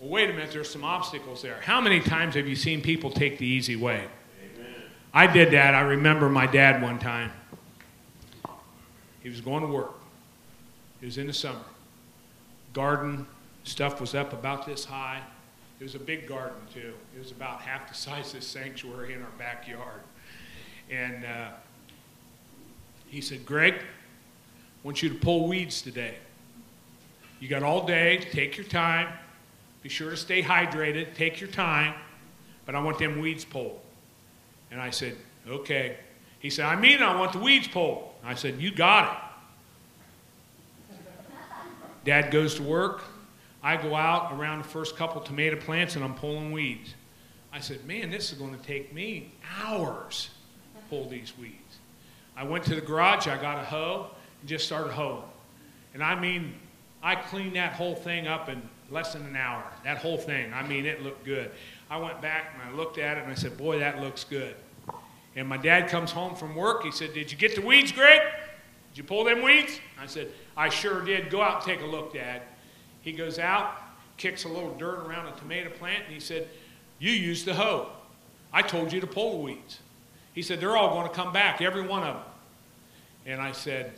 wait 0.00 0.28
a 0.28 0.34
minute, 0.34 0.50
there's 0.52 0.68
some 0.68 0.84
obstacles 0.84 1.40
there. 1.40 1.62
How 1.62 1.80
many 1.80 2.00
times 2.00 2.34
have 2.34 2.46
you 2.46 2.56
seen 2.56 2.82
people 2.82 3.10
take 3.10 3.38
the 3.38 3.46
easy 3.46 3.76
way? 3.76 4.04
Amen. 4.38 4.74
I 5.14 5.28
did 5.28 5.50
that. 5.52 5.74
I 5.74 5.80
remember 5.80 6.28
my 6.28 6.46
dad 6.46 6.82
one 6.82 6.98
time. 6.98 7.32
He 9.24 9.30
was 9.30 9.40
going 9.40 9.62
to 9.62 9.68
work. 9.68 9.94
It 11.00 11.06
was 11.06 11.18
in 11.18 11.26
the 11.26 11.32
summer. 11.32 11.64
Garden 12.74 13.26
stuff 13.64 14.00
was 14.00 14.14
up 14.14 14.32
about 14.34 14.66
this 14.66 14.84
high. 14.84 15.22
It 15.80 15.82
was 15.82 15.94
a 15.94 15.98
big 15.98 16.28
garden, 16.28 16.60
too. 16.72 16.92
It 17.16 17.18
was 17.18 17.30
about 17.30 17.62
half 17.62 17.88
the 17.88 17.94
size 17.94 18.28
of 18.28 18.34
this 18.34 18.46
sanctuary 18.46 19.14
in 19.14 19.22
our 19.22 19.30
backyard. 19.38 20.02
And 20.90 21.24
uh, 21.24 21.48
he 23.08 23.22
said, 23.22 23.46
Greg, 23.46 23.74
I 23.74 23.78
want 24.82 25.02
you 25.02 25.08
to 25.08 25.14
pull 25.14 25.48
weeds 25.48 25.80
today. 25.80 26.16
You 27.40 27.48
got 27.48 27.62
all 27.62 27.86
day 27.86 28.18
to 28.18 28.30
take 28.30 28.58
your 28.58 28.66
time. 28.66 29.08
Be 29.82 29.88
sure 29.88 30.10
to 30.10 30.16
stay 30.18 30.42
hydrated. 30.42 31.14
Take 31.14 31.40
your 31.40 31.50
time. 31.50 31.94
But 32.66 32.74
I 32.74 32.82
want 32.82 32.98
them 32.98 33.20
weeds 33.20 33.44
pulled. 33.44 33.80
And 34.70 34.80
I 34.82 34.90
said, 34.90 35.16
okay. 35.48 35.96
He 36.40 36.50
said, 36.50 36.66
I 36.66 36.76
mean, 36.76 37.02
I 37.02 37.18
want 37.18 37.32
the 37.32 37.38
weeds 37.38 37.68
pulled. 37.68 38.10
I 38.24 38.34
said, 38.34 38.60
You 38.60 38.70
got 38.74 39.12
it. 39.12 40.96
Dad 42.04 42.30
goes 42.30 42.54
to 42.56 42.62
work. 42.62 43.02
I 43.62 43.76
go 43.78 43.94
out 43.94 44.32
around 44.32 44.58
the 44.58 44.68
first 44.68 44.96
couple 44.96 45.20
tomato 45.22 45.56
plants 45.56 45.96
and 45.96 46.04
I'm 46.04 46.14
pulling 46.14 46.52
weeds. 46.52 46.94
I 47.52 47.60
said, 47.60 47.84
Man, 47.86 48.10
this 48.10 48.32
is 48.32 48.38
going 48.38 48.56
to 48.56 48.62
take 48.62 48.92
me 48.92 49.32
hours 49.60 50.30
to 50.76 50.82
pull 50.90 51.08
these 51.08 51.32
weeds. 51.38 51.78
I 52.36 52.44
went 52.44 52.64
to 52.64 52.74
the 52.74 52.80
garage, 52.80 53.26
I 53.26 53.40
got 53.40 53.58
a 53.58 53.64
hoe, 53.64 54.10
and 54.40 54.48
just 54.48 54.66
started 54.66 54.92
hoeing. 54.92 55.22
And 55.94 56.02
I 56.02 56.18
mean, 56.18 56.54
I 57.02 57.14
cleaned 57.14 57.56
that 57.56 57.74
whole 57.74 57.94
thing 57.94 58.26
up 58.26 58.48
in 58.48 58.60
less 58.90 59.12
than 59.12 59.24
an 59.24 59.36
hour. 59.36 59.64
That 59.84 59.98
whole 59.98 60.18
thing. 60.18 60.52
I 60.52 60.66
mean, 60.66 60.84
it 60.84 61.02
looked 61.02 61.24
good. 61.24 61.50
I 61.88 61.96
went 61.96 62.20
back 62.20 62.54
and 62.54 62.68
I 62.68 62.76
looked 62.76 62.98
at 62.98 63.18
it 63.18 63.22
and 63.22 63.32
I 63.32 63.34
said, 63.34 63.56
Boy, 63.56 63.78
that 63.78 64.00
looks 64.00 64.24
good. 64.24 64.56
And 65.36 65.48
my 65.48 65.56
dad 65.56 65.88
comes 65.88 66.12
home 66.12 66.34
from 66.34 66.54
work. 66.54 66.84
He 66.84 66.92
said, 66.92 67.12
Did 67.12 67.32
you 67.32 67.38
get 67.38 67.54
the 67.54 67.62
weeds, 67.62 67.92
Greg? 67.92 68.20
Did 68.90 68.98
you 68.98 69.04
pull 69.04 69.24
them 69.24 69.42
weeds? 69.42 69.80
I 70.00 70.06
said, 70.06 70.28
I 70.56 70.68
sure 70.68 71.04
did. 71.04 71.30
Go 71.30 71.42
out 71.42 71.56
and 71.56 71.64
take 71.64 71.80
a 71.80 71.90
look, 71.90 72.14
Dad. 72.14 72.42
He 73.02 73.12
goes 73.12 73.38
out, 73.38 73.74
kicks 74.16 74.44
a 74.44 74.48
little 74.48 74.74
dirt 74.76 75.00
around 75.06 75.26
a 75.26 75.32
tomato 75.32 75.70
plant, 75.70 76.04
and 76.04 76.14
he 76.14 76.20
said, 76.20 76.48
You 76.98 77.10
used 77.10 77.44
the 77.44 77.54
hoe. 77.54 77.88
I 78.52 78.62
told 78.62 78.92
you 78.92 79.00
to 79.00 79.06
pull 79.06 79.32
the 79.32 79.42
weeds. 79.42 79.80
He 80.32 80.42
said, 80.42 80.60
They're 80.60 80.76
all 80.76 80.94
going 80.94 81.08
to 81.08 81.14
come 81.14 81.32
back, 81.32 81.60
every 81.60 81.82
one 81.82 82.02
of 82.02 82.14
them. 82.14 82.24
And 83.26 83.40
I 83.40 83.52
said, 83.52 83.92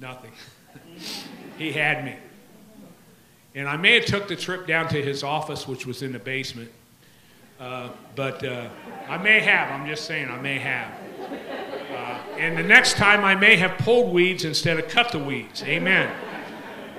Nothing. 0.00 0.32
he 1.58 1.72
had 1.72 2.04
me. 2.04 2.16
And 3.54 3.68
I 3.68 3.76
may 3.76 3.96
have 3.96 4.06
took 4.06 4.28
the 4.28 4.36
trip 4.36 4.66
down 4.66 4.88
to 4.88 5.02
his 5.02 5.22
office, 5.22 5.68
which 5.68 5.86
was 5.86 6.02
in 6.02 6.12
the 6.12 6.18
basement. 6.18 6.70
Uh, 7.62 7.88
but 8.16 8.44
uh, 8.44 8.68
I 9.08 9.18
may 9.18 9.38
have. 9.38 9.70
I'm 9.70 9.86
just 9.86 10.04
saying, 10.04 10.28
I 10.28 10.40
may 10.40 10.58
have. 10.58 10.92
Uh, 11.92 12.18
and 12.36 12.58
the 12.58 12.62
next 12.64 12.96
time, 12.96 13.24
I 13.24 13.36
may 13.36 13.54
have 13.54 13.78
pulled 13.78 14.12
weeds 14.12 14.44
instead 14.44 14.80
of 14.80 14.88
cut 14.88 15.12
the 15.12 15.20
weeds. 15.20 15.62
Amen. 15.62 16.12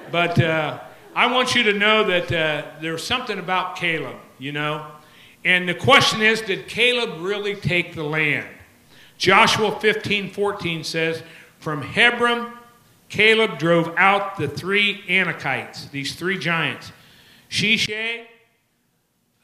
But 0.10 0.40
uh, 0.40 0.80
I 1.14 1.30
want 1.30 1.54
you 1.54 1.64
to 1.64 1.74
know 1.74 2.06
that 2.06 2.32
uh, 2.32 2.80
there's 2.80 3.04
something 3.04 3.40
about 3.40 3.76
Caleb, 3.76 4.16
you 4.40 4.54
know. 4.54 4.90
And 5.44 5.68
the 5.68 5.74
question 5.74 6.22
is, 6.22 6.40
did 6.40 6.70
Caleb 6.70 7.20
really 7.20 7.56
take 7.56 7.94
the 7.94 8.04
land? 8.04 8.48
Joshua 9.18 9.78
15, 9.82 10.30
14 10.30 10.86
says, 10.86 11.24
From 11.60 11.82
Hebron, 11.82 12.54
Caleb 13.10 13.60
drove 13.60 13.94
out 13.98 14.38
the 14.38 14.48
three 14.48 15.04
Anakites, 15.10 15.92
these 15.92 16.16
three 16.16 16.38
giants. 16.38 16.94
Sheshai, 17.50 18.28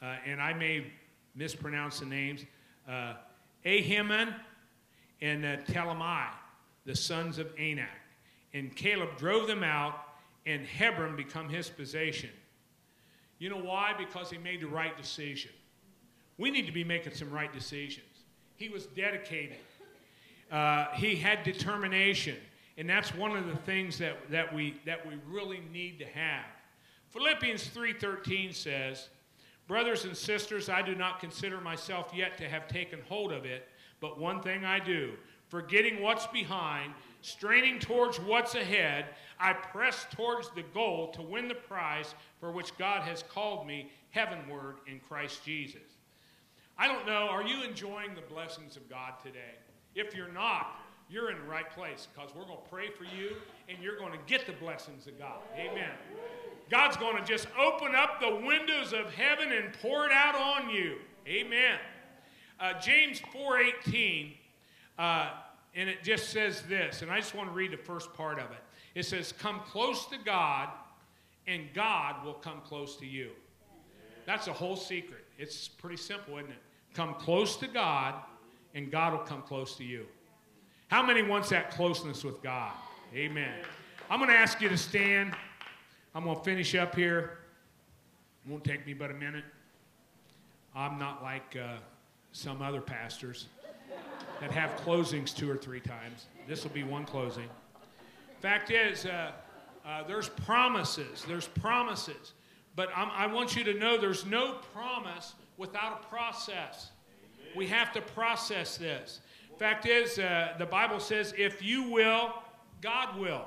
uh, 0.00 0.16
and 0.24 0.40
I 0.40 0.54
may 0.54 0.86
mispronounce 1.34 2.00
the 2.00 2.06
names, 2.06 2.44
uh, 2.88 3.14
Ahiman 3.64 4.34
and 5.20 5.44
uh, 5.44 5.56
Talmai, 5.68 6.28
the 6.86 6.96
sons 6.96 7.38
of 7.38 7.48
Anak. 7.58 7.88
And 8.52 8.74
Caleb 8.74 9.16
drove 9.16 9.46
them 9.46 9.62
out, 9.62 10.00
and 10.46 10.66
Hebron 10.66 11.16
become 11.16 11.48
his 11.48 11.68
possession. 11.68 12.30
You 13.38 13.48
know 13.48 13.58
why? 13.58 13.94
Because 13.96 14.30
he 14.30 14.38
made 14.38 14.60
the 14.60 14.66
right 14.66 14.96
decision. 14.96 15.50
We 16.36 16.50
need 16.50 16.66
to 16.66 16.72
be 16.72 16.84
making 16.84 17.14
some 17.14 17.30
right 17.30 17.52
decisions. 17.52 18.06
He 18.56 18.68
was 18.68 18.86
dedicated. 18.86 19.58
Uh, 20.50 20.86
he 20.94 21.16
had 21.16 21.42
determination. 21.44 22.36
And 22.76 22.88
that's 22.88 23.14
one 23.14 23.36
of 23.36 23.46
the 23.46 23.56
things 23.56 23.98
that, 23.98 24.16
that, 24.30 24.54
we, 24.54 24.80
that 24.86 25.06
we 25.06 25.14
really 25.28 25.60
need 25.72 25.98
to 25.98 26.06
have. 26.06 26.46
Philippians 27.10 27.68
3.13 27.68 28.54
says, 28.54 29.08
Brothers 29.70 30.04
and 30.04 30.16
sisters, 30.16 30.68
I 30.68 30.82
do 30.82 30.96
not 30.96 31.20
consider 31.20 31.60
myself 31.60 32.10
yet 32.12 32.36
to 32.38 32.48
have 32.48 32.66
taken 32.66 32.98
hold 33.08 33.30
of 33.30 33.44
it, 33.44 33.68
but 34.00 34.18
one 34.18 34.42
thing 34.42 34.64
I 34.64 34.80
do, 34.80 35.12
forgetting 35.46 36.02
what's 36.02 36.26
behind, 36.26 36.92
straining 37.22 37.78
towards 37.78 38.18
what's 38.18 38.56
ahead, 38.56 39.04
I 39.38 39.52
press 39.52 40.08
towards 40.10 40.50
the 40.56 40.64
goal 40.74 41.12
to 41.12 41.22
win 41.22 41.46
the 41.46 41.54
prize 41.54 42.16
for 42.40 42.50
which 42.50 42.76
God 42.78 43.02
has 43.02 43.22
called 43.22 43.64
me 43.64 43.92
heavenward 44.10 44.78
in 44.88 44.98
Christ 44.98 45.44
Jesus. 45.44 45.98
I 46.76 46.88
don't 46.88 47.06
know, 47.06 47.28
are 47.30 47.44
you 47.44 47.62
enjoying 47.62 48.16
the 48.16 48.22
blessings 48.22 48.76
of 48.76 48.90
God 48.90 49.12
today? 49.22 49.54
If 49.94 50.16
you're 50.16 50.32
not, 50.32 50.80
you're 51.08 51.30
in 51.30 51.38
the 51.38 51.48
right 51.48 51.70
place 51.70 52.08
because 52.12 52.34
we're 52.34 52.42
going 52.42 52.58
to 52.58 52.68
pray 52.68 52.88
for 52.90 53.04
you 53.04 53.36
and 53.68 53.78
you're 53.80 53.98
going 53.98 54.14
to 54.14 54.18
get 54.26 54.46
the 54.46 54.52
blessings 54.54 55.06
of 55.06 55.16
God. 55.16 55.38
Amen. 55.56 55.92
God's 56.70 56.96
going 56.96 57.16
to 57.16 57.24
just 57.24 57.48
open 57.58 57.94
up 57.96 58.20
the 58.20 58.36
windows 58.46 58.92
of 58.92 59.12
heaven 59.12 59.50
and 59.50 59.74
pour 59.82 60.06
it 60.06 60.12
out 60.12 60.36
on 60.36 60.70
you. 60.70 60.98
Amen. 61.26 61.78
Uh, 62.60 62.74
James 62.80 63.20
4:18, 63.32 64.36
uh, 64.98 65.30
and 65.74 65.88
it 65.88 66.04
just 66.04 66.30
says 66.30 66.62
this, 66.62 67.02
and 67.02 67.10
I 67.10 67.18
just 67.18 67.34
want 67.34 67.48
to 67.48 67.54
read 67.54 67.72
the 67.72 67.76
first 67.76 68.14
part 68.14 68.38
of 68.38 68.50
it. 68.52 68.62
It 68.94 69.04
says, 69.04 69.32
"Come 69.32 69.60
close 69.60 70.06
to 70.06 70.18
God, 70.18 70.68
and 71.46 71.72
God 71.74 72.24
will 72.24 72.34
come 72.34 72.60
close 72.60 72.96
to 72.98 73.06
you." 73.06 73.30
That's 74.24 74.46
the 74.46 74.52
whole 74.52 74.76
secret. 74.76 75.24
It's 75.38 75.66
pretty 75.66 75.96
simple, 75.96 76.38
isn't 76.38 76.50
it? 76.50 76.62
Come 76.94 77.14
close 77.14 77.56
to 77.56 77.66
God, 77.66 78.14
and 78.74 78.90
God 78.90 79.12
will 79.12 79.20
come 79.20 79.42
close 79.42 79.76
to 79.76 79.84
you. 79.84 80.06
How 80.88 81.02
many 81.02 81.22
wants 81.22 81.48
that 81.48 81.70
closeness 81.70 82.22
with 82.22 82.42
God? 82.42 82.72
Amen. 83.14 83.64
I'm 84.08 84.18
going 84.18 84.30
to 84.30 84.36
ask 84.36 84.60
you 84.60 84.68
to 84.68 84.76
stand. 84.76 85.34
I'm 86.14 86.24
going 86.24 86.36
to 86.36 86.42
finish 86.42 86.74
up 86.74 86.96
here. 86.96 87.38
It 88.44 88.50
won't 88.50 88.64
take 88.64 88.84
me 88.84 88.94
but 88.94 89.10
a 89.10 89.14
minute. 89.14 89.44
I'm 90.74 90.98
not 90.98 91.22
like 91.22 91.56
uh, 91.56 91.76
some 92.32 92.62
other 92.62 92.80
pastors 92.80 93.46
that 94.40 94.50
have 94.50 94.70
closings 94.84 95.34
two 95.34 95.48
or 95.48 95.56
three 95.56 95.80
times. 95.80 96.26
This 96.48 96.64
will 96.64 96.72
be 96.72 96.82
one 96.82 97.04
closing. 97.04 97.48
Fact 98.40 98.70
is, 98.70 99.06
uh, 99.06 99.32
uh, 99.86 100.02
there's 100.04 100.28
promises. 100.28 101.24
There's 101.28 101.46
promises. 101.46 102.32
But 102.74 102.88
I'm, 102.96 103.10
i 103.10 103.26
want 103.32 103.54
you 103.54 103.62
to 103.64 103.74
know 103.74 103.96
there's 103.96 104.26
no 104.26 104.54
promise 104.72 105.34
without 105.58 106.02
a 106.02 106.08
process. 106.08 106.90
We 107.54 107.66
have 107.68 107.92
to 107.92 108.00
process 108.00 108.76
this. 108.76 109.20
Fact 109.58 109.86
is, 109.86 110.18
uh, 110.18 110.54
the 110.58 110.66
Bible 110.66 110.98
says, 110.98 111.34
if 111.36 111.62
you 111.62 111.90
will, 111.90 112.32
God 112.80 113.18
will. 113.18 113.44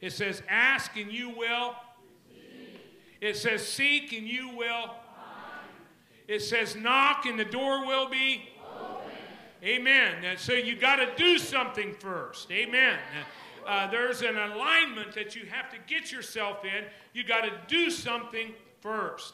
It 0.00 0.12
says, 0.12 0.42
ask 0.48 0.96
and 0.96 1.10
you 1.12 1.30
will. 1.30 1.74
It 3.24 3.38
says, 3.38 3.66
seek 3.66 4.12
and 4.12 4.28
you 4.28 4.54
will. 4.54 4.90
It 6.28 6.40
says, 6.40 6.76
knock 6.76 7.24
and 7.24 7.40
the 7.40 7.44
door 7.46 7.86
will 7.86 8.06
be. 8.06 8.50
Amen. 9.62 10.22
And 10.22 10.38
so 10.38 10.52
you 10.52 10.76
got 10.76 10.96
to 10.96 11.08
do 11.16 11.38
something 11.38 11.94
first. 11.94 12.50
Amen. 12.50 12.98
Uh, 13.66 13.90
there's 13.90 14.20
an 14.20 14.36
alignment 14.36 15.14
that 15.14 15.34
you 15.34 15.46
have 15.46 15.70
to 15.70 15.78
get 15.86 16.12
yourself 16.12 16.66
in. 16.66 16.84
You 17.14 17.24
got 17.24 17.44
to 17.44 17.52
do 17.66 17.88
something 17.88 18.52
first. 18.82 19.32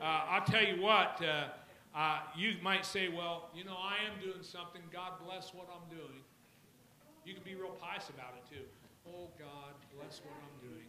Uh, 0.00 0.22
I'll 0.30 0.46
tell 0.46 0.64
you 0.64 0.80
what. 0.80 1.22
Uh, 1.22 1.48
uh, 1.94 2.20
you 2.34 2.54
might 2.62 2.86
say, 2.86 3.08
well, 3.08 3.50
you 3.54 3.64
know, 3.64 3.76
I 3.76 3.96
am 4.10 4.18
doing 4.18 4.42
something. 4.42 4.80
God 4.90 5.12
bless 5.22 5.52
what 5.52 5.68
I'm 5.68 5.94
doing. 5.94 6.22
You 7.26 7.34
can 7.34 7.42
be 7.44 7.54
real 7.54 7.76
pious 7.78 8.08
about 8.08 8.32
it 8.38 8.48
too. 8.48 8.64
Oh, 9.06 9.28
God, 9.38 9.74
bless 9.94 10.22
what 10.24 10.32
I'm 10.40 10.70
doing. 10.70 10.86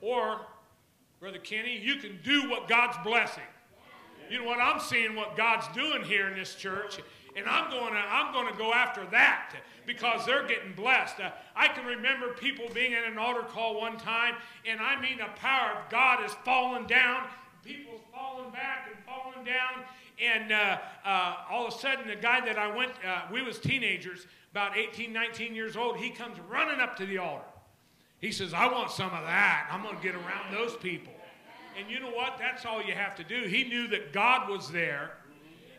Or, 0.00 0.40
Brother 1.20 1.38
Kenny, 1.38 1.78
you 1.78 1.96
can 1.96 2.18
do 2.22 2.50
what 2.50 2.68
God's 2.68 2.96
blessing. 3.02 3.42
You 4.30 4.40
know 4.40 4.44
what? 4.44 4.58
I'm 4.58 4.80
seeing 4.80 5.14
what 5.14 5.36
God's 5.36 5.66
doing 5.68 6.02
here 6.02 6.28
in 6.28 6.36
this 6.36 6.54
church, 6.54 6.98
and 7.36 7.46
I'm 7.46 7.70
going 7.70 7.92
to 7.92 8.00
I'm 8.00 8.32
going 8.32 8.52
to 8.52 8.58
go 8.58 8.72
after 8.72 9.06
that 9.12 9.54
because 9.86 10.26
they're 10.26 10.46
getting 10.46 10.72
blessed. 10.72 11.20
Uh, 11.20 11.30
I 11.54 11.68
can 11.68 11.86
remember 11.86 12.32
people 12.32 12.66
being 12.74 12.92
in 12.92 13.04
an 13.04 13.18
altar 13.18 13.42
call 13.42 13.80
one 13.80 13.96
time, 13.98 14.34
and 14.68 14.80
I 14.80 15.00
mean 15.00 15.18
the 15.18 15.30
power 15.36 15.78
of 15.78 15.90
God 15.90 16.24
is 16.24 16.32
falling 16.44 16.86
down 16.86 17.28
people's 17.66 18.00
falling 18.14 18.50
back 18.50 18.88
and 18.88 18.96
falling 19.04 19.44
down. 19.44 19.84
And 20.22 20.52
uh, 20.52 20.78
uh, 21.04 21.36
all 21.50 21.66
of 21.66 21.74
a 21.74 21.78
sudden, 21.78 22.06
the 22.06 22.16
guy 22.16 22.44
that 22.46 22.58
I 22.58 22.74
went, 22.74 22.92
uh, 23.06 23.22
we 23.32 23.42
was 23.42 23.58
teenagers, 23.58 24.26
about 24.52 24.76
18, 24.76 25.12
19 25.12 25.54
years 25.54 25.76
old, 25.76 25.98
he 25.98 26.10
comes 26.10 26.38
running 26.48 26.80
up 26.80 26.96
to 26.96 27.06
the 27.06 27.18
altar. 27.18 27.44
He 28.26 28.32
says, 28.32 28.52
I 28.52 28.66
want 28.66 28.90
some 28.90 29.12
of 29.14 29.22
that. 29.22 29.68
I'm 29.70 29.84
going 29.84 29.96
to 29.96 30.02
get 30.02 30.16
around 30.16 30.52
those 30.52 30.74
people. 30.74 31.12
And 31.78 31.88
you 31.88 32.00
know 32.00 32.10
what? 32.10 32.38
That's 32.40 32.66
all 32.66 32.82
you 32.82 32.92
have 32.92 33.14
to 33.16 33.22
do. 33.22 33.46
He 33.46 33.62
knew 33.62 33.86
that 33.86 34.12
God 34.12 34.50
was 34.50 34.68
there. 34.72 35.12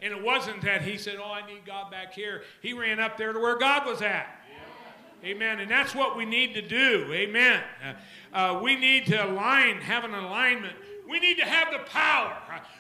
And 0.02 0.14
it 0.14 0.24
wasn't 0.24 0.62
that 0.62 0.82
he 0.82 0.98
said, 0.98 1.18
Oh, 1.22 1.30
I 1.30 1.46
need 1.46 1.66
God 1.66 1.92
back 1.92 2.14
here. 2.14 2.44
He 2.62 2.72
ran 2.72 3.02
up 3.02 3.18
there 3.18 3.34
to 3.34 3.40
where 3.40 3.58
God 3.58 3.86
was 3.86 4.02
at. 4.02 4.28
Amen. 5.26 5.60
And 5.60 5.70
that's 5.70 5.94
what 5.94 6.16
we 6.16 6.24
need 6.24 6.54
to 6.54 6.62
do. 6.62 7.12
Amen. 7.12 7.62
Uh, 8.34 8.38
uh, 8.38 8.60
we 8.62 8.78
need 8.78 9.08
to 9.08 9.26
align, 9.26 9.82
have 9.82 10.06
an 10.06 10.14
alignment 10.14 10.76
we 11.10 11.20
need 11.20 11.38
to 11.38 11.46
have 11.46 11.72
the 11.72 11.80
power. 11.90 12.38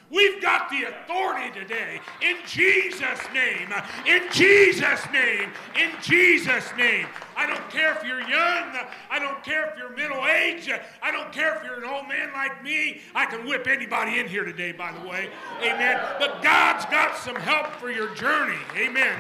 We've 0.10 0.42
got 0.42 0.70
the 0.70 0.84
authority 0.84 1.60
today. 1.60 2.00
In 2.22 2.38
Jesus' 2.46 3.20
name. 3.34 3.74
In 4.06 4.24
Jesus' 4.32 5.02
name. 5.12 5.52
In 5.78 5.92
Jesus' 6.02 6.70
name. 6.78 7.08
I 7.36 7.46
don't 7.46 7.70
care 7.70 7.94
if 7.96 8.04
you're 8.04 8.22
young. 8.22 8.78
I 9.12 9.20
don't 9.20 9.44
care 9.44 9.70
if 9.70 9.78
you're 9.78 9.96
middle 9.96 10.26
aged. 10.26 10.72
I 11.02 11.12
don't 11.12 11.32
care 11.34 11.56
if 11.56 11.64
you're 11.64 11.78
an 11.78 11.84
old 11.84 12.08
man 12.08 12.32
like 12.34 12.64
me. 12.64 13.02
I 13.14 13.26
can 13.26 13.46
whip 13.46 13.68
anybody 13.68 14.20
in 14.20 14.28
here 14.28 14.46
today, 14.46 14.72
by 14.72 14.94
the 14.94 15.08
way. 15.08 15.30
Amen. 15.62 16.00
But 16.20 16.42
God's 16.42 16.86
got 16.86 17.18
some 17.18 17.36
help 17.36 17.68
for 17.74 17.92
your 17.92 18.14
journey. 18.16 18.60
Amen. 18.78 19.18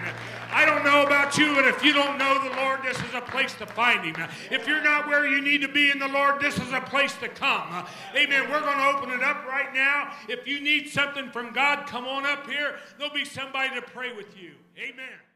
I 0.49 0.65
don't 0.65 0.85
know 0.85 1.05
about 1.05 1.38
you, 1.38 1.53
but 1.53 1.65
if 1.65 1.83
you 1.83 1.91
don't 1.91 2.17
know 2.17 2.41
the 2.41 2.55
Lord, 2.55 2.79
this 2.81 2.97
is 2.97 3.13
a 3.13 3.21
place 3.21 3.53
to 3.55 3.65
find 3.65 4.05
Him. 4.05 4.15
If 4.49 4.65
you're 4.65 4.83
not 4.83 5.07
where 5.07 5.27
you 5.27 5.41
need 5.41 5.61
to 5.61 5.67
be 5.67 5.91
in 5.91 5.99
the 5.99 6.07
Lord, 6.07 6.39
this 6.39 6.57
is 6.57 6.71
a 6.71 6.79
place 6.79 7.13
to 7.17 7.27
come. 7.27 7.85
Amen. 8.15 8.49
We're 8.49 8.61
going 8.61 8.77
to 8.77 8.97
open 8.97 9.11
it 9.11 9.21
up 9.21 9.45
right 9.45 9.73
now. 9.73 10.13
If 10.29 10.47
you 10.47 10.61
need 10.78 10.89
something 10.89 11.30
from 11.32 11.53
God, 11.53 11.88
come 11.88 12.05
on 12.05 12.25
up 12.25 12.47
here. 12.47 12.75
There'll 12.97 13.13
be 13.13 13.25
somebody 13.25 13.73
to 13.75 13.82
pray 13.82 14.15
with 14.15 14.38
you. 14.39 14.51
Amen. 14.78 15.19